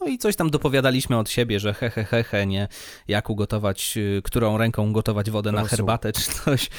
[0.01, 2.67] no i coś tam dopowiadaliśmy od siebie, że he, he, he, he, nie,
[3.07, 6.69] jak ugotować, y, którą ręką gotować wodę na herbatę czy coś.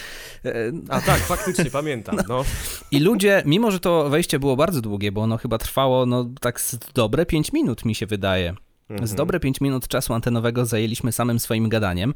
[0.89, 2.45] A tak, faktycznie, pamiętam, no.
[2.91, 6.61] i ludzie, mimo że to wejście było bardzo długie, bo ono chyba trwało no tak
[6.95, 8.55] dobre 5 minut mi się wydaje.
[8.88, 9.16] Z Mhm.
[9.16, 12.14] dobre 5 minut czasu antenowego zajęliśmy samym swoim gadaniem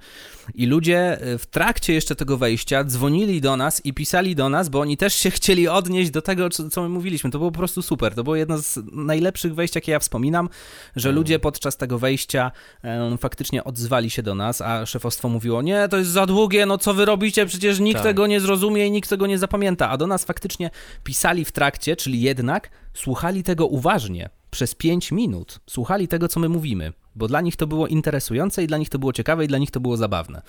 [0.55, 4.69] i ludzie y, w trakcie jeszcze tego wejścia dzwonili do nas i pisali do nas,
[4.69, 7.31] bo oni też się chcieli odnieść do tego, co, my mówiliśmy.
[7.31, 8.15] To było po prostu super.
[8.15, 10.49] To było jedno z najlepszych wejść, jakie ja wspominam,
[10.97, 11.15] że Mhm.
[11.17, 12.53] ludzie podczas tego wejścia
[12.85, 16.79] e, faktycznie odzwali się do nas, a szefostwo mówiło, nie, to jest za długie, no
[16.79, 18.07] co wy robicie, przecież nikt Tak.
[18.07, 19.91] tego nie zrozumie i nikt tego nie zapamięta.
[19.91, 20.71] A do nas faktycznie
[21.05, 25.61] pisali w trakcie, czyli jednak słuchali tego uważnie przez 5 minut.
[25.67, 28.99] Słuchali tego, co my mówimy, bo dla nich to było interesujące i dla nich to
[28.99, 30.43] było ciekawe i dla nich to było zabawne.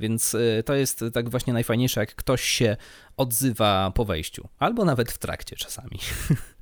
[0.00, 2.76] Więc y, to jest tak właśnie najfajniejsze, jak ktoś się
[3.16, 5.98] odzywa po wejściu, albo nawet w trakcie czasami.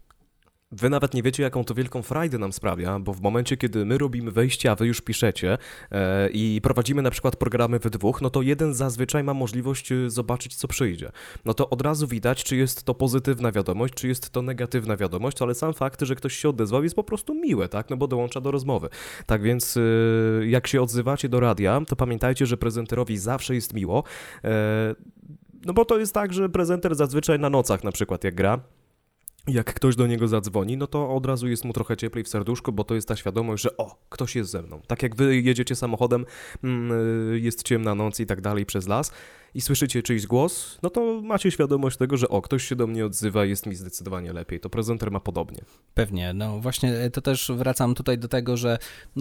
[0.81, 3.99] Wy nawet nie wiecie, jaką to wielką frajdę nam sprawia, bo w momencie, kiedy my
[3.99, 5.59] robimy wejście, a wy już piszecie
[5.91, 10.11] e, i prowadzimy na przykład programy we dwóch, no to jeden zazwyczaj ma możliwość e,
[10.11, 11.11] zobaczyć, co przyjdzie.
[11.45, 15.43] No to od razu widać, czy jest to pozytywna wiadomość, czy jest to negatywna wiadomość,
[15.43, 17.91] ale sam fakt, że ktoś się odezwał jest po prostu miłe, tak?
[17.91, 18.89] No bo dołącza do rozmowy.
[19.27, 19.81] Tak więc e,
[20.47, 24.05] jak się odzywacie do radia, to pamiętajcie, że prezenterowi zawsze jest miło.
[24.45, 24.95] E,
[25.67, 28.61] no bo to jest tak, że prezenter zazwyczaj na nocach na przykład jak gra,
[29.47, 32.73] jak ktoś do niego zadzwoni, no to od razu jest mu trochę cieplej w serduszku,
[32.73, 34.81] bo to jest ta świadomość, że o, ktoś jest ze mną.
[34.87, 36.27] Tak jak wy jedziecie samochodem,
[36.65, 36.93] mm,
[37.33, 39.13] y, jest ciemna noc i tak dalej przez las
[39.57, 43.07] i słyszycie czyjś głos, no to macie świadomość tego, że o, ktoś się do mnie
[43.07, 44.61] odzywa, jest mi zdecydowanie lepiej.
[44.61, 45.59] To prezenter ma podobnie.
[45.95, 48.79] Pewnie, no właśnie e, to też wracam tutaj do tego, że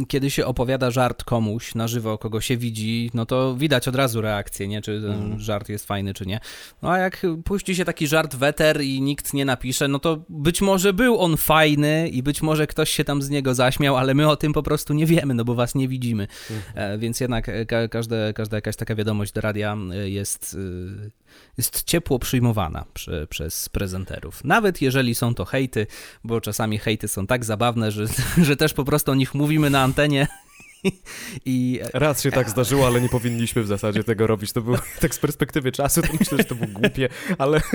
[0.08, 4.22] kiedy się opowiada żart komuś na żywo, kogo się widzi, no to widać od razu
[4.22, 4.82] reakcję, nie?
[4.82, 5.40] Czy ten Mhm.
[5.40, 6.40] żart jest fajny, czy nie.
[6.82, 10.62] No a jak puści się taki żart weter i nikt nie napisze, no to być
[10.62, 14.30] może był on fajny i być może ktoś się tam z niego zaśmiał, ale my
[14.30, 16.28] o tym po prostu nie wiemy, no bo was nie widzimy.
[16.76, 20.58] E, Więc jednak e, ka każde, każda jakaś taka wiadomość do radia e, jest,
[21.06, 21.10] e,
[21.58, 24.44] jest ciepło przyjmowana prze, przez prezenterów.
[24.44, 25.88] Nawet jeżeli są to hejty,
[26.24, 28.06] bo czasami hejty są tak zabawne, że,
[28.48, 30.28] że też po prostu o nich mówimy na antenie.
[31.46, 34.52] I Raz się tak zdarzyło, ale nie powinniśmy w zasadzie tego robić.
[34.52, 37.62] To było tak z perspektywy czasu, to myślę, że to było głupie, ale...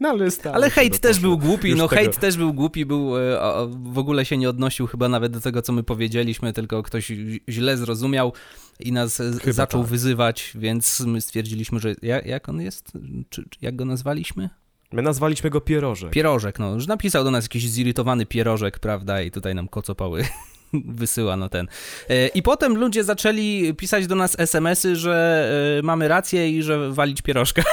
[0.00, 3.18] No, ale, Ale hejt też był głupi, Już no tego- hejt też był głupi, był,
[3.18, 7.12] e, w ogóle się nie odnosił chyba nawet do tego, co my powiedzieliśmy, tylko ktoś
[7.48, 8.32] źle zrozumiał
[8.80, 9.90] i nas Chyba zaczął tak.
[9.90, 12.92] wyzywać, więc my stwierdziliśmy, że jak, jak on jest?
[13.28, 14.50] Czy, czy jak go nazwaliśmy?
[14.92, 16.10] My nazwaliśmy go Pierożek.
[16.10, 20.24] Pierożek, no, że napisał do nas jakiś zirytowany pierożek, prawda, i tutaj nam kocopały
[20.72, 21.68] wysyła no ten.
[22.08, 26.92] E, I potem ludzie zaczęli pisać do nas SMS-y, że e, mamy rację i że
[26.92, 27.62] walić pierożka.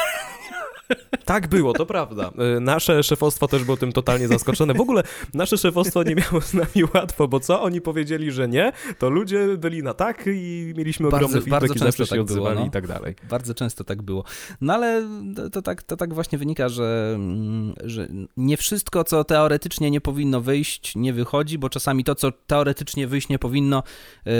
[1.26, 2.32] Tak było, to prawda.
[2.58, 4.74] E, Nasze szefostwo też było tym totalnie zaskoczone.
[4.74, 7.62] W ogóle nasze szefostwo nie miało z nami łatwo, bo co?
[7.62, 11.74] Oni powiedzieli, że nie, to ludzie byli na tak i mieliśmy Bardzo- ogromny feedback bardzo
[11.76, 12.66] i zawsze się tak było, odzywali no.
[12.66, 13.16] i tak dalej.
[13.30, 14.24] Bardzo często tak było.
[14.62, 15.04] No ale
[15.36, 20.02] to, to, tak, to tak właśnie wynika, że, mm, że nie wszystko, co teoretycznie nie
[20.02, 23.84] powinno wyjść, nie wychodzi, bo czasami to, co teoretycznie wyjść nie powinno,
[24.26, 24.32] yy,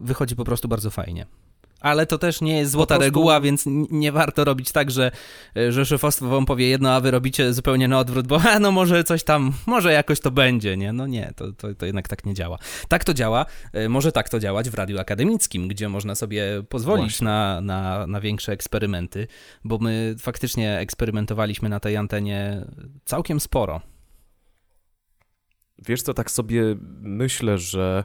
[0.00, 1.26] wychodzi po prostu bardzo fajnie.
[1.80, 5.10] Ale to też nie jest złota prostu- reguła, więc nie warto robić tak, że,
[5.68, 9.04] że szefostwo wam powie jedno, a wy robicie zupełnie na odwrót, bo a, no może
[9.04, 10.92] coś tam, może jakoś to będzie, nie?
[10.92, 12.58] No nie, to, to, to jednak tak nie działa.
[12.88, 17.04] Tak to działa, e, może tak to działać w radiu akademickim, gdzie można sobie pozwolić
[17.04, 17.24] Właśnie.
[17.24, 19.26] na, na, na większe eksperymenty,
[19.64, 22.66] bo my faktycznie eksperymentowaliśmy na tej antenie
[23.04, 23.80] całkiem sporo.
[25.86, 26.62] Wiesz co, tak sobie
[27.00, 28.04] myślę, że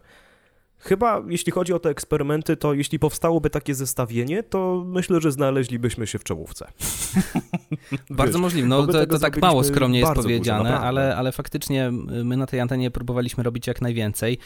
[0.78, 6.08] chyba jeśli chodzi o te eksperymenty, to jeśli powstałoby takie zestawienie, to myślę, że znaleźlibyśmy
[6.08, 6.68] się w czołówce.
[8.10, 10.88] Bardzo Wiesz, możliwe, no to, to tak mało skromnie jest powiedziane, naprawdę.
[10.88, 11.92] ale, ale faktycznie
[12.24, 14.38] my na tej antenie próbowaliśmy robić jak najwięcej.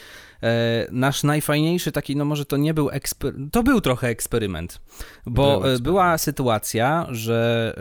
[0.42, 4.80] E, nasz najfajniejszy taki, no może to nie był eksperyment, to był trochę eksperyment,
[5.26, 5.82] bo e, eksperyment.
[5.82, 7.74] była sytuacja, że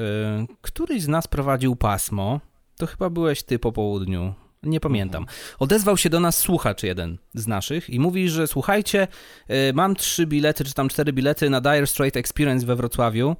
[0.49, 2.39] e, któryś z nas prowadził pasmo,
[2.77, 5.25] to chyba byłeś ty po południu, nie pamiętam.
[5.59, 9.07] Odezwał się do nas słuchacz jeden z naszych i mówi, że słuchajcie,
[9.47, 13.35] e, mam trzy bilety, czy tam cztery bilety na Dire Straight Experience we Wrocławiu,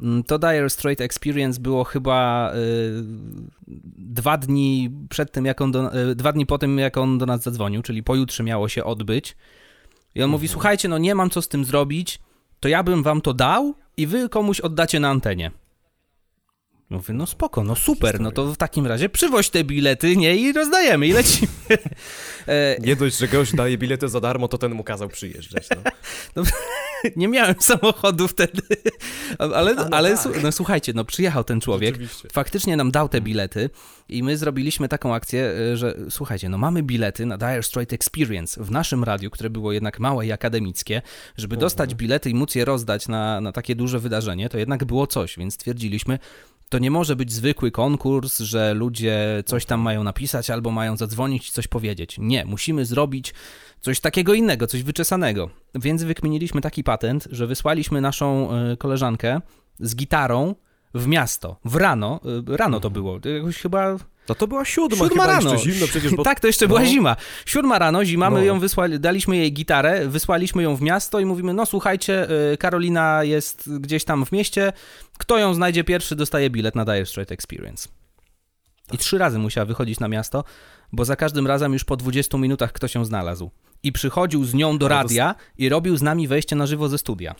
[0.00, 2.56] Mm, to Dire Straight Experience było chyba y,
[3.98, 7.26] dwa dni przed tym, jak on do, y, dwa dni po tym, jak on do
[7.26, 9.36] nas zadzwonił, czyli pojutrze miało się odbyć.
[10.14, 10.52] I on mówi, Mhm.
[10.52, 12.20] słuchajcie, no nie mam co z tym zrobić,
[12.60, 15.50] to ja bym wam to dał i wy komuś oddacie na antenie.
[16.90, 20.52] Mówię, no spoko, no super, no to w takim razie przywoź te bilety, nie, i
[20.52, 21.52] rozdajemy, i lecimy.
[22.48, 25.68] E, Nie dość, że gość daje bilety za darmo, to ten mu kazał przyjeżdżać.
[26.36, 26.42] No.
[27.16, 28.62] nie miałem samochodu wtedy,
[29.38, 30.42] ale, no ale tak.
[30.42, 31.98] no, słuchajcie, no przyjechał ten człowiek,
[32.32, 33.70] faktycznie nam dał te bilety
[34.08, 38.64] i my zrobiliśmy taką akcję, y, że słuchajcie, no mamy bilety na Dire Straight Experience
[38.64, 41.02] w naszym radiu, które było jednak małe i akademickie,
[41.36, 45.06] żeby dostać bilety i móc je rozdać na, na takie duże wydarzenie, to jednak było
[45.06, 46.18] coś, więc stwierdziliśmy,
[46.74, 51.48] to nie może być zwykły konkurs, że ludzie coś tam mają napisać albo mają zadzwonić
[51.48, 52.16] i coś powiedzieć.
[52.18, 53.34] Nie, musimy zrobić
[53.80, 55.50] coś takiego innego, coś wyczesanego.
[55.74, 59.40] Więc wykminiliśmy taki patent, że wysłaliśmy naszą y, koleżankę
[59.80, 60.54] z gitarą
[60.94, 62.20] w miasto, w rano,
[62.52, 63.96] y, rano to było, jakoś chyba
[64.28, 65.52] No to była siódma, siódma chyba rano.
[65.52, 66.22] jeszcze zimno przecież, bo...
[66.22, 66.86] tak, to jeszcze była no.
[66.86, 67.16] zima.
[67.46, 68.44] Siódma rano, zima, my No.
[68.44, 73.24] ją wysłali, daliśmy jej gitarę, wysłaliśmy ją w miasto i mówimy, no słuchajcie, y, Karolina
[73.24, 74.72] jest gdzieś tam w mieście,
[75.18, 77.88] kto ją znajdzie pierwszy, dostaje bilet na Dire Straight Experience.
[78.92, 80.44] I trzy razy musiała wychodzić na miasto,
[80.92, 83.50] bo za każdym razem już po 20 minutach ktoś ją znalazł.
[83.82, 87.34] I przychodził z nią do radia i robił z nami wejście na żywo ze studia.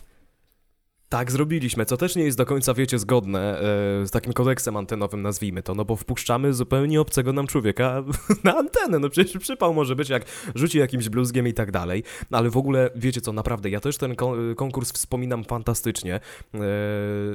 [1.15, 3.61] Tak zrobiliśmy, co też nie jest do końca, wiecie, zgodne e,
[4.07, 8.03] z takim kodeksem antenowym, nazwijmy to, no bo wpuszczamy zupełnie obcego nam człowieka
[8.43, 10.25] na antenę, no przecież przypał może być, jak
[10.55, 13.97] rzuci jakimś bluzgiem i tak dalej, no ale w ogóle, wiecie co, naprawdę, ja też
[13.97, 16.19] ten kon- konkurs wspominam fantastycznie, e,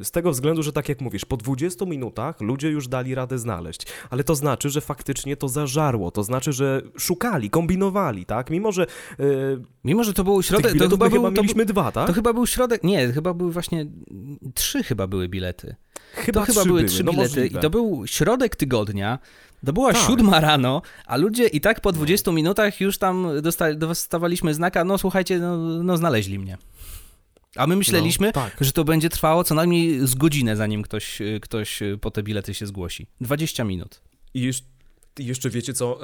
[0.03, 3.87] z tego względu, że tak jak mówisz, po 20 minutach ludzie już dali radę znaleźć,
[4.11, 8.87] ale to znaczy, że faktycznie to zażarło, to znaczy, że szukali, kombinowali, tak, mimo że
[9.21, 9.25] e,
[9.85, 12.07] Mimo, że to był środek, to chyba, był, chyba to, mieliśmy dwa, tak?
[12.07, 13.70] to chyba był środek, nie, chyba były właśnie
[14.55, 15.77] trzy chyba były bilety.
[16.15, 17.59] Chyba to chyba były trzy no bilety możliwe.
[17.59, 19.19] i to był środek tygodnia,
[19.67, 20.03] to była Tak.
[20.03, 24.99] siódma rano, a ludzie i tak po 20 minutach już tam dostali, dostawaliśmy znaka, no
[24.99, 26.59] słuchajcie, no, no znaleźli mnie.
[27.57, 28.57] A my myśleliśmy, No, tak.
[28.61, 32.67] że to będzie trwało co najmniej z godzinę, zanim ktoś, ktoś po te bilety się
[32.67, 33.07] zgłosi.
[33.21, 34.01] 20 minut.
[34.35, 34.51] I
[35.19, 35.99] jeszcze, wiecie co,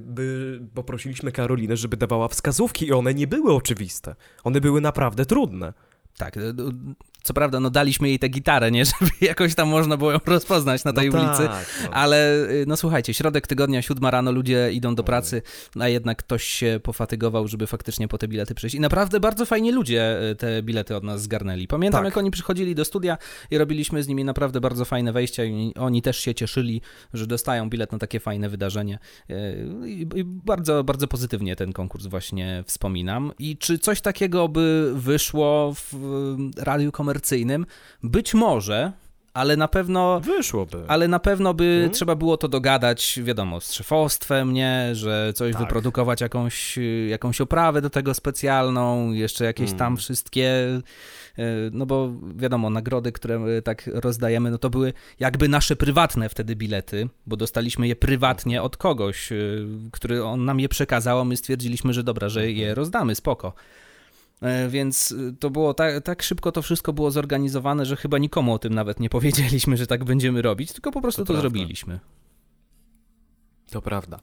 [0.00, 4.14] by poprosiliśmy Karolinę, żeby dawała wskazówki i one nie były oczywiste.
[4.44, 5.72] One były naprawdę trudne.
[6.16, 9.96] Tak, y, y, co prawda, no daliśmy jej tę gitarę, nie, żeby jakoś tam można
[9.96, 11.48] było ją rozpoznać na tej no ulicy.
[11.48, 11.90] Tak, no.
[11.90, 15.42] Ale y, no słuchajcie, środek tygodnia, siódma rano, ludzie idą do pracy,
[15.80, 18.76] a jednak ktoś się pofatygował, żeby faktycznie po te bilety przyjść.
[18.76, 21.66] I naprawdę bardzo fajnie ludzie y, te bilety od nas zgarnęli.
[21.66, 22.04] Pamiętam, Tak.
[22.04, 23.18] jak oni przychodzili do studia
[23.50, 26.80] i robiliśmy z nimi naprawdę bardzo fajne wejścia i oni też się cieszyli,
[27.14, 28.98] że dostają bilet na takie fajne wydarzenie.
[29.30, 29.34] Y,
[29.86, 33.32] I, bardzo, bardzo pozytywnie ten konkurs właśnie wspominam.
[33.38, 35.94] I czy coś takiego by wyszło w
[36.58, 37.11] radiu komercyjnym?
[38.02, 38.92] Być może,
[39.34, 40.84] ale na pewno Wyszłoby.
[40.88, 41.90] ale na pewno by Mhm.
[41.92, 45.62] trzeba było to dogadać, wiadomo, z szefostwem, nie, że coś Tak.
[45.62, 49.78] wyprodukować, jakąś, jakąś oprawę do tego specjalną, jeszcze jakieś Mm.
[49.78, 50.66] tam wszystkie,
[51.38, 56.28] y, no bo wiadomo, nagrody, które y, tak rozdajemy, no to były jakby nasze prywatne
[56.28, 61.24] wtedy bilety, bo dostaliśmy je prywatnie od kogoś, y, który on nam je przekazał, a
[61.24, 62.56] my stwierdziliśmy, że dobra, że Mhm.
[62.58, 63.52] je rozdamy, spoko.
[64.42, 68.54] E, Więc y, to było tak, tak szybko to wszystko było zorganizowane, że chyba nikomu
[68.54, 72.00] o tym nawet nie powiedzieliśmy, że tak będziemy robić, tylko po prostu To to, zrobiliśmy.
[73.70, 74.20] To prawda.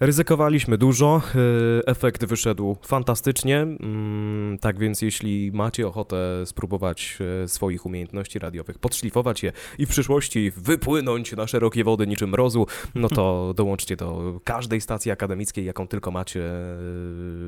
[0.00, 3.60] Ryzykowaliśmy dużo, yy, efekt wyszedł fantastycznie.
[3.60, 9.88] Mm, Tak więc, jeśli macie ochotę spróbować e, swoich umiejętności radiowych, podszlifować je i w
[9.88, 15.88] przyszłości wypłynąć na szerokie wody niczym mrozu, no to dołączcie do każdej stacji akademickiej, jaką
[15.88, 16.76] tylko macie e,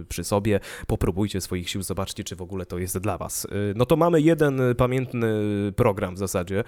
[0.09, 0.61] przy sobie.
[0.87, 3.47] Popróbujcie swoich sił, zobaczcie, czy w ogóle to jest dla Was.
[3.75, 5.29] No to mamy jeden pamiętny
[5.77, 6.65] program w zasadzie.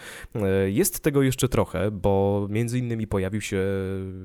[0.67, 3.65] Jest tego jeszcze trochę, bo między innymi pojawił się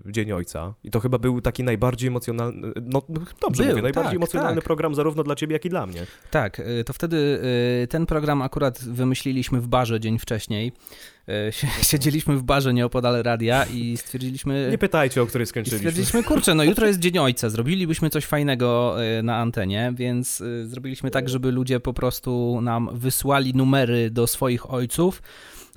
[0.06, 3.02] Dzień Ojca i to chyba był taki najbardziej emocjonalny, no
[3.42, 4.64] dobrze Był, mówię, najbardziej tak, emocjonalny tak.
[4.66, 6.06] program zarówno dla Ciebie, jak i dla mnie.
[6.32, 7.18] Tak, y, to wtedy
[7.84, 10.72] y, ten program akurat wymyśliliśmy w barze dzień wcześniej.
[11.52, 14.68] Sie- Siedzieliśmy w barze nieopodal radia i stwierdziliśmy...
[14.72, 15.78] Nie pytajcie, o której skończyliśmy.
[15.80, 21.30] stwierdziliśmy, kurczę, no jutro jest Dzień Ojca, zrobilibyśmy coś fajnego na antenie, więc zrobiliśmy tak,
[21.30, 25.22] żeby ludzie po prostu nam wysłali numery do swoich ojców.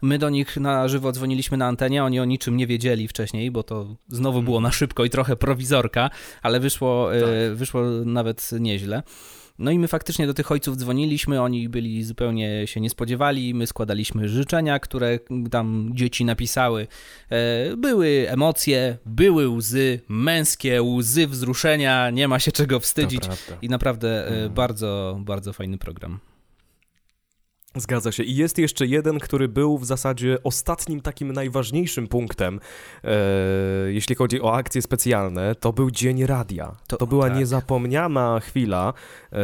[0.02, 3.62] My do nich na żywo dzwoniliśmy na antenie, oni o niczym nie wiedzieli wcześniej, bo
[3.62, 6.10] to znowu było na szybko i trochę prowizorka,
[6.42, 7.56] ale wyszło, y, Tak.
[7.56, 9.02] wyszło nawet nieźle.
[9.58, 13.66] No i my faktycznie do tych ojców dzwoniliśmy, oni byli zupełnie się nie spodziewali, my
[13.66, 15.18] składaliśmy życzenia, które
[15.50, 16.86] tam dzieci napisały.
[17.30, 23.22] E, Były emocje, były łzy, męskie łzy wzruszenia, nie ma się czego wstydzić
[23.62, 24.52] i naprawdę e, Mhm.
[24.54, 26.18] bardzo, bardzo fajny program.
[27.80, 28.22] Zgadza się.
[28.22, 32.60] I jest jeszcze jeden, który był w zasadzie ostatnim takim najważniejszym punktem,
[33.04, 33.10] e,
[33.92, 36.76] jeśli chodzi o akcje specjalne, to był Dzień Radia.
[36.86, 37.38] To, To- była tak.
[37.38, 38.92] niezapomniana chwila.
[39.32, 39.36] E,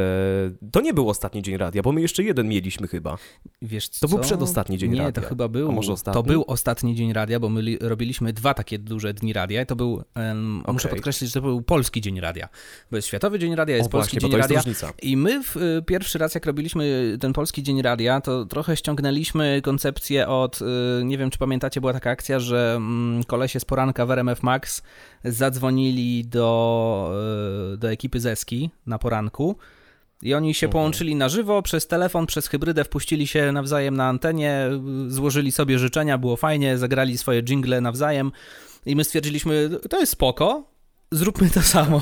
[0.73, 3.19] to nie był ostatni Dzień Radia, bo my jeszcze jeden mieliśmy chyba.
[3.63, 4.25] Wiesz To był co?
[4.25, 5.23] przedostatni dzień Nie, radia.
[5.23, 5.69] to chyba był.
[5.69, 6.23] A może ostatni?
[6.23, 9.63] To był ostatni dzień radia, bo my li, robiliśmy dwa takie duże dni radia.
[9.63, 10.03] I to był.
[10.15, 10.91] em, Muszę Okej.
[10.99, 12.49] podkreślić, że to był polski dzień radia.
[12.91, 14.59] Bo jest Światowy Dzień Radia, jest o Polski właśnie, Dzień to jest Radia.
[14.61, 14.93] różnica.
[15.03, 19.61] I my w, y, pierwszy raz, jak robiliśmy ten Polski Dzień Radia, to trochę ściągnęliśmy
[19.63, 20.65] koncepcję od, y,
[21.05, 24.83] nie wiem czy pamiętacie, była taka akcja, że mm, kolesie z poranka w RMF Max
[25.25, 27.15] zadzwonili do,
[27.75, 29.57] y, do ekipy Zeski na poranku.
[30.23, 34.71] I oni się połączyli na żywo, przez telefon, przez hybrydę, wpuścili się nawzajem na antenie,
[35.09, 38.33] złożyli sobie życzenia, było fajnie, zagrali swoje jingle nawzajem.
[38.87, 40.71] I my stwierdziliśmy, to jest spoko,
[41.11, 42.01] zróbmy to samo.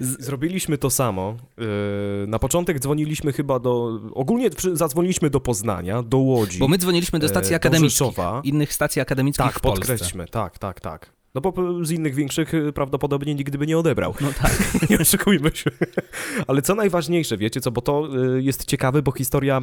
[0.00, 1.36] Zrobiliśmy to samo.
[1.58, 4.00] E, na początek dzwoniliśmy chyba do...
[4.14, 6.58] Ogólnie zadzwoniliśmy do Poznania, do Łodzi.
[6.58, 9.86] Bo my dzwoniliśmy do stacji e, akademickich, innych stacji akademickich Tak, w Polsce.
[9.86, 11.12] podkreślmy, tak, tak, tak.
[11.34, 11.54] No bo
[11.84, 14.14] z innych większych y, prawdopodobnie nigdy by nie odebrał.
[14.20, 14.52] No tak.
[14.90, 15.70] nie oszukujmy się.
[16.46, 19.60] Ale co najważniejsze, wiecie co, bo to y, jest ciekawe, bo historia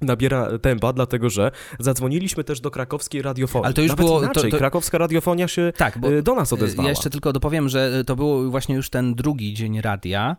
[0.00, 3.64] nabiera tempa, dlatego że zadzwoniliśmy też do krakowskiej radiofonii.
[3.64, 6.34] Ale to już Nawet było- to- inaczej, to- krakowska radiofonia się Tak, bo y, do
[6.34, 6.84] nas odezwała.
[6.88, 10.36] ja jeszcze tylko dopowiem, że to był właśnie już ten drugi dzień radia,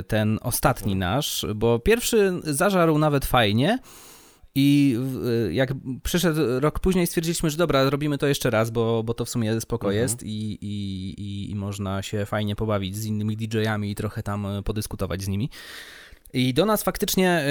[0.00, 3.78] y, ten ostatni nasz, bo pierwszy zażarł nawet fajnie.
[4.54, 4.96] I
[5.48, 9.24] y, jak przyszedł rok później, stwierdziliśmy, że dobra, robimy to jeszcze raz, bo, bo to
[9.24, 10.02] w sumie spoko Mhm.
[10.02, 14.46] jest i, i, i, i można się fajnie pobawić z innymi DJ-ami i trochę tam
[14.46, 15.50] y, podyskutować z nimi.
[16.32, 17.44] I do nas faktycznie,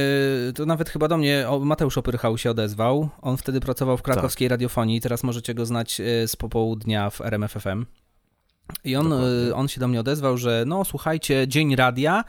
[0.50, 3.10] y, to nawet chyba do mnie Mateusz Opyrchał się odezwał.
[3.22, 7.86] On wtedy pracował w krakowskiej radiofonii, teraz możecie go znać y, z popołudnia w RMFFM.
[8.84, 9.50] I on, Dokładnie.
[9.50, 12.24] y, on się do mnie odezwał, że no słuchajcie, dzień radia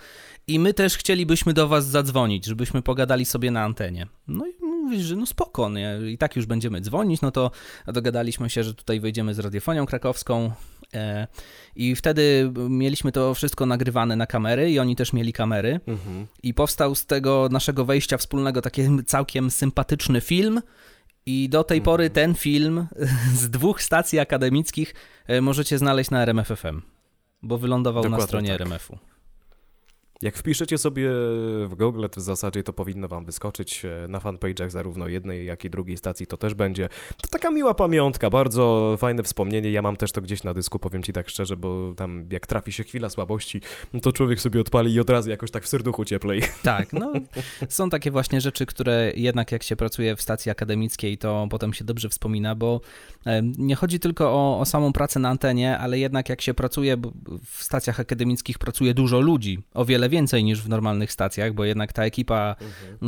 [0.46, 4.06] i my też chcielibyśmy do was zadzwonić, żebyśmy pogadali sobie na antenie.
[4.28, 5.98] No i mówisz, że no spoko, nie?
[6.10, 7.50] i tak już będziemy dzwonić, no to
[7.86, 10.52] dogadaliśmy się, że tutaj wejdziemy z radiofonią krakowską
[11.76, 16.26] i wtedy mieliśmy to wszystko nagrywane na kamery i oni też mieli kamery Mhm.
[16.42, 20.60] i powstał z tego naszego wejścia wspólnego taki całkiem sympatyczny film.
[21.26, 22.86] I do tej pory ten film
[23.40, 24.94] z dwóch stacji akademickich
[25.26, 26.80] e, możecie znaleźć na RMFFM,
[27.42, 28.60] bo wylądował na Dokładnie stronie tak.
[28.60, 28.98] RMF-u.
[30.22, 31.10] Jak wpiszecie sobie
[31.66, 35.70] w Google, w zasadzie to powinno wam wyskoczyć e, na fanpage'ach zarówno jednej, jak i
[35.70, 36.88] drugiej stacji, to też będzie.
[37.22, 39.70] To taka miła pamiątka, bardzo fajne wspomnienie.
[39.70, 42.72] Ja mam też to gdzieś na dysku, powiem ci tak szczerze, bo tam jak trafi
[42.72, 43.60] się chwila słabości,
[44.02, 46.42] to człowiek sobie odpali i od razu jakoś tak w serduchu cieplej.
[46.62, 47.12] Tak, no
[47.68, 51.84] są takie właśnie rzeczy, które jednak jak się pracuje w stacji akademickiej, to potem się
[51.84, 52.80] dobrze wspomina, bo
[53.58, 56.96] nie chodzi tylko o, o samą pracę na antenie, ale jednak jak się pracuje,
[57.44, 61.92] w stacjach akademickich pracuje dużo ludzi, o wiele więcej niż w normalnych stacjach, bo jednak
[61.92, 62.56] ta ekipa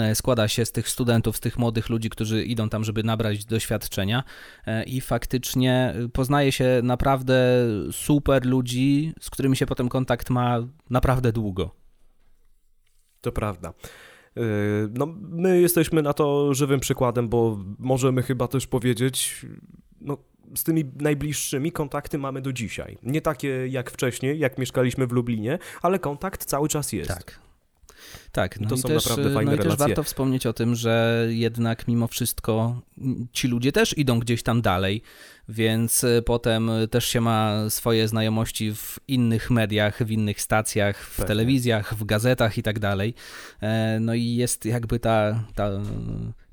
[0.01, 3.45] e, składa się z tych studentów, z tych młodych ludzi, którzy idą tam, żeby nabrać
[3.45, 4.25] doświadczenia
[4.67, 10.59] e, i faktycznie e, poznaje się naprawdę super ludzi, z którymi się potem kontakt ma
[10.91, 11.71] naprawdę długo.
[13.21, 13.73] To prawda.
[14.95, 19.47] No, my jesteśmy na to żywym przykładem, bo możemy chyba też powiedzieć,
[20.01, 20.17] no,
[20.55, 22.99] z tymi najbliższymi kontakty mamy do dzisiaj.
[23.03, 27.09] Nie takie jak wcześniej, jak mieszkaliśmy w Lublinie, ale kontakt cały czas jest.
[27.11, 27.41] Tak.
[28.33, 30.75] Tak, no To i są też, naprawdę fajne no i też warto wspomnieć o tym,
[30.75, 32.81] że jednak mimo wszystko
[33.33, 35.03] ci ludzie też idą gdzieś tam dalej,
[35.49, 41.17] więc y, potem też się ma swoje znajomości w innych mediach, w innych stacjach, w
[41.17, 41.29] Pewnie.
[41.29, 43.15] telewizjach, w gazetach i tak dalej.
[43.61, 45.71] E, No i jest jakby ta, ta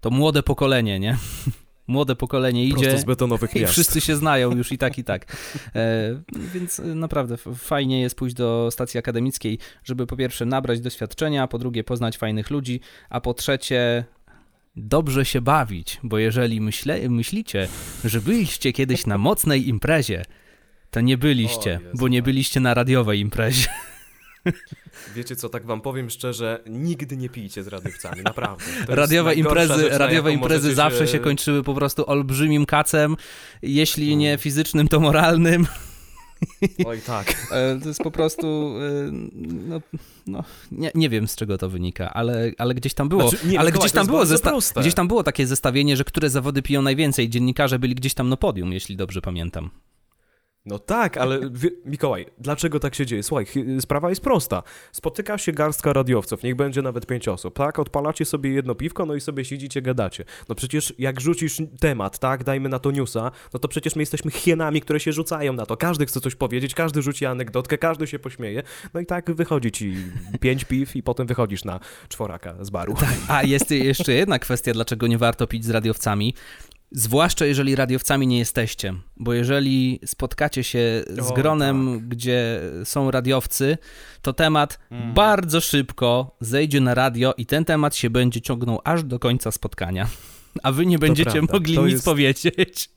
[0.01, 1.17] to młode pokolenie, nie?
[1.87, 3.73] Młode pokolenie Prosto idzie z betonowych i miast.
[3.73, 5.25] wszyscy się znają już i tak, i tak.
[5.75, 6.21] E,
[6.53, 11.57] więc e, naprawdę fajnie jest pójść do stacji akademickiej, żeby po pierwsze nabrać doświadczenia, po
[11.57, 14.05] drugie poznać fajnych ludzi, a po trzecie
[14.75, 17.67] dobrze się bawić, bo jeżeli myśle, myślicie,
[18.05, 20.25] że byliście kiedyś na mocnej imprezie,
[20.91, 22.25] to nie byliście, O bo nie tak.
[22.25, 23.67] byliście na radiowej imprezie.
[25.15, 28.63] Wiecie co, tak wam powiem szczerze, nigdy nie pijcie z radiowcami, naprawdę.
[28.87, 33.15] Radiowe imprezy, rzecz, radiowe imprezy zawsze się kończyły po prostu olbrzymim kacem,
[33.61, 35.67] jeśli nie fizycznym, to moralnym.
[36.85, 37.47] Oj tak.
[37.51, 39.11] E, To jest po prostu, e,
[39.43, 39.81] no,
[40.27, 43.59] no nie, nie wiem z czego to wynika, ale, ale gdzieś tam było, Znaczy, nie,
[43.59, 46.81] ale Mikołaj, gdzieś tam było, zesta- gdzieś tam było takie zestawienie, że które zawody piją
[46.81, 47.29] najwięcej.
[47.29, 49.69] Dziennikarze byli gdzieś tam na podium, jeśli dobrze pamiętam.
[50.67, 53.23] No tak, ale wie, Mikołaj, dlaczego tak się dzieje?
[53.23, 53.45] Słuchaj,
[53.79, 54.63] sprawa jest prosta.
[54.91, 57.79] Spotyka się garstka radiowców, niech będzie nawet pięć osób, tak?
[57.79, 60.25] Odpalacie sobie jedno piwko, no i sobie siedzicie, gadacie.
[60.49, 62.43] No przecież jak rzucisz temat, tak?
[62.43, 65.77] Dajmy na to newsa, no to przecież my jesteśmy hienami, które się rzucają na to.
[65.77, 68.63] Każdy chce coś powiedzieć, każdy rzuci anegdotkę, każdy się pośmieje.
[68.93, 69.95] No i tak wychodzi ci
[70.39, 71.79] pięć piw i potem wychodzisz na
[72.09, 72.93] czworaka z baru.
[72.93, 73.09] Tak.
[73.27, 76.33] A jest jeszcze jedna kwestia, dlaczego nie warto pić z radiowcami.
[76.91, 82.07] Zwłaszcza jeżeli radiowcami nie jesteście, bo jeżeli spotkacie się z gronem, tak.
[82.07, 83.77] gdzie są radiowcy,
[84.21, 85.13] to temat mm.
[85.13, 90.07] bardzo szybko zejdzie na radio i ten temat się będzie ciągnął aż do końca spotkania,
[90.63, 92.05] a wy nie będziecie mogli to nic jest...
[92.05, 92.89] powiedzieć.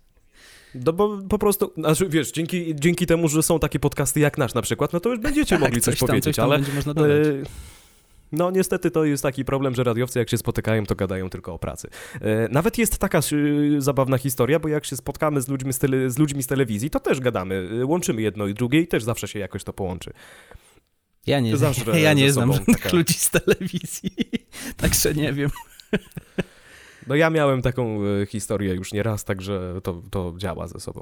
[0.74, 4.54] No bo po prostu, znaczy wiesz, dzięki, dzięki temu, że są takie podcasty jak nasz
[4.54, 6.56] na przykład, no to już będziecie tak, mogli coś, coś tam, powiedzieć, coś ale...
[6.58, 7.26] Będzie można dodać.
[8.32, 11.58] No niestety to jest taki problem, że radiowcy jak się spotykają, to gadają tylko o
[11.58, 11.88] pracy.
[12.20, 13.20] E, nawet jest taka
[13.78, 17.00] zabawna historia, bo jak się spotkamy z ludźmi z, tele, z ludźmi z telewizji, to
[17.00, 20.12] też gadamy, e, łączymy jedno i drugie i też zawsze się jakoś to połączy.
[21.26, 22.96] Ja nie, zawsze ja nie znam żadnych taka...
[22.96, 24.10] ludzi z telewizji,
[24.76, 25.50] także nie wiem.
[27.06, 31.00] No ja miałem taką e, historię już nie raz, także to, to działa ze sobą.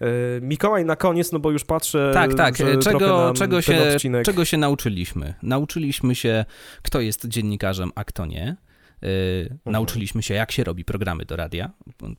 [0.00, 2.10] E, Mikołaj na koniec, no bo już patrzę.
[2.14, 2.56] Tak, tak.
[2.56, 5.34] Czego, czego, się, czego się nauczyliśmy?
[5.42, 6.44] Nauczyliśmy się,
[6.82, 8.56] kto jest dziennikarzem, a kto nie.
[9.02, 9.08] Yy,
[9.42, 9.72] mhm.
[9.72, 11.70] Nauczyliśmy się, jak się robi programy do radia,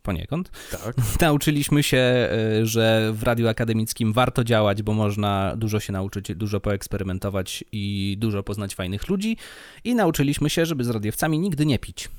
[0.02, 0.52] poniekąd.
[0.72, 0.96] Tak.
[1.22, 2.30] Nauczyliśmy się,
[2.64, 8.44] że w radiu akademickim warto działać, bo można dużo się nauczyć, dużo poeksperymentować i dużo
[8.44, 9.38] poznać fajnych ludzi.
[9.84, 12.10] I nauczyliśmy się, żeby z radiowcami nigdy nie pić.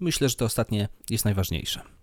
[0.00, 1.97] Myślę, że to ostatnie jest najważniejsze.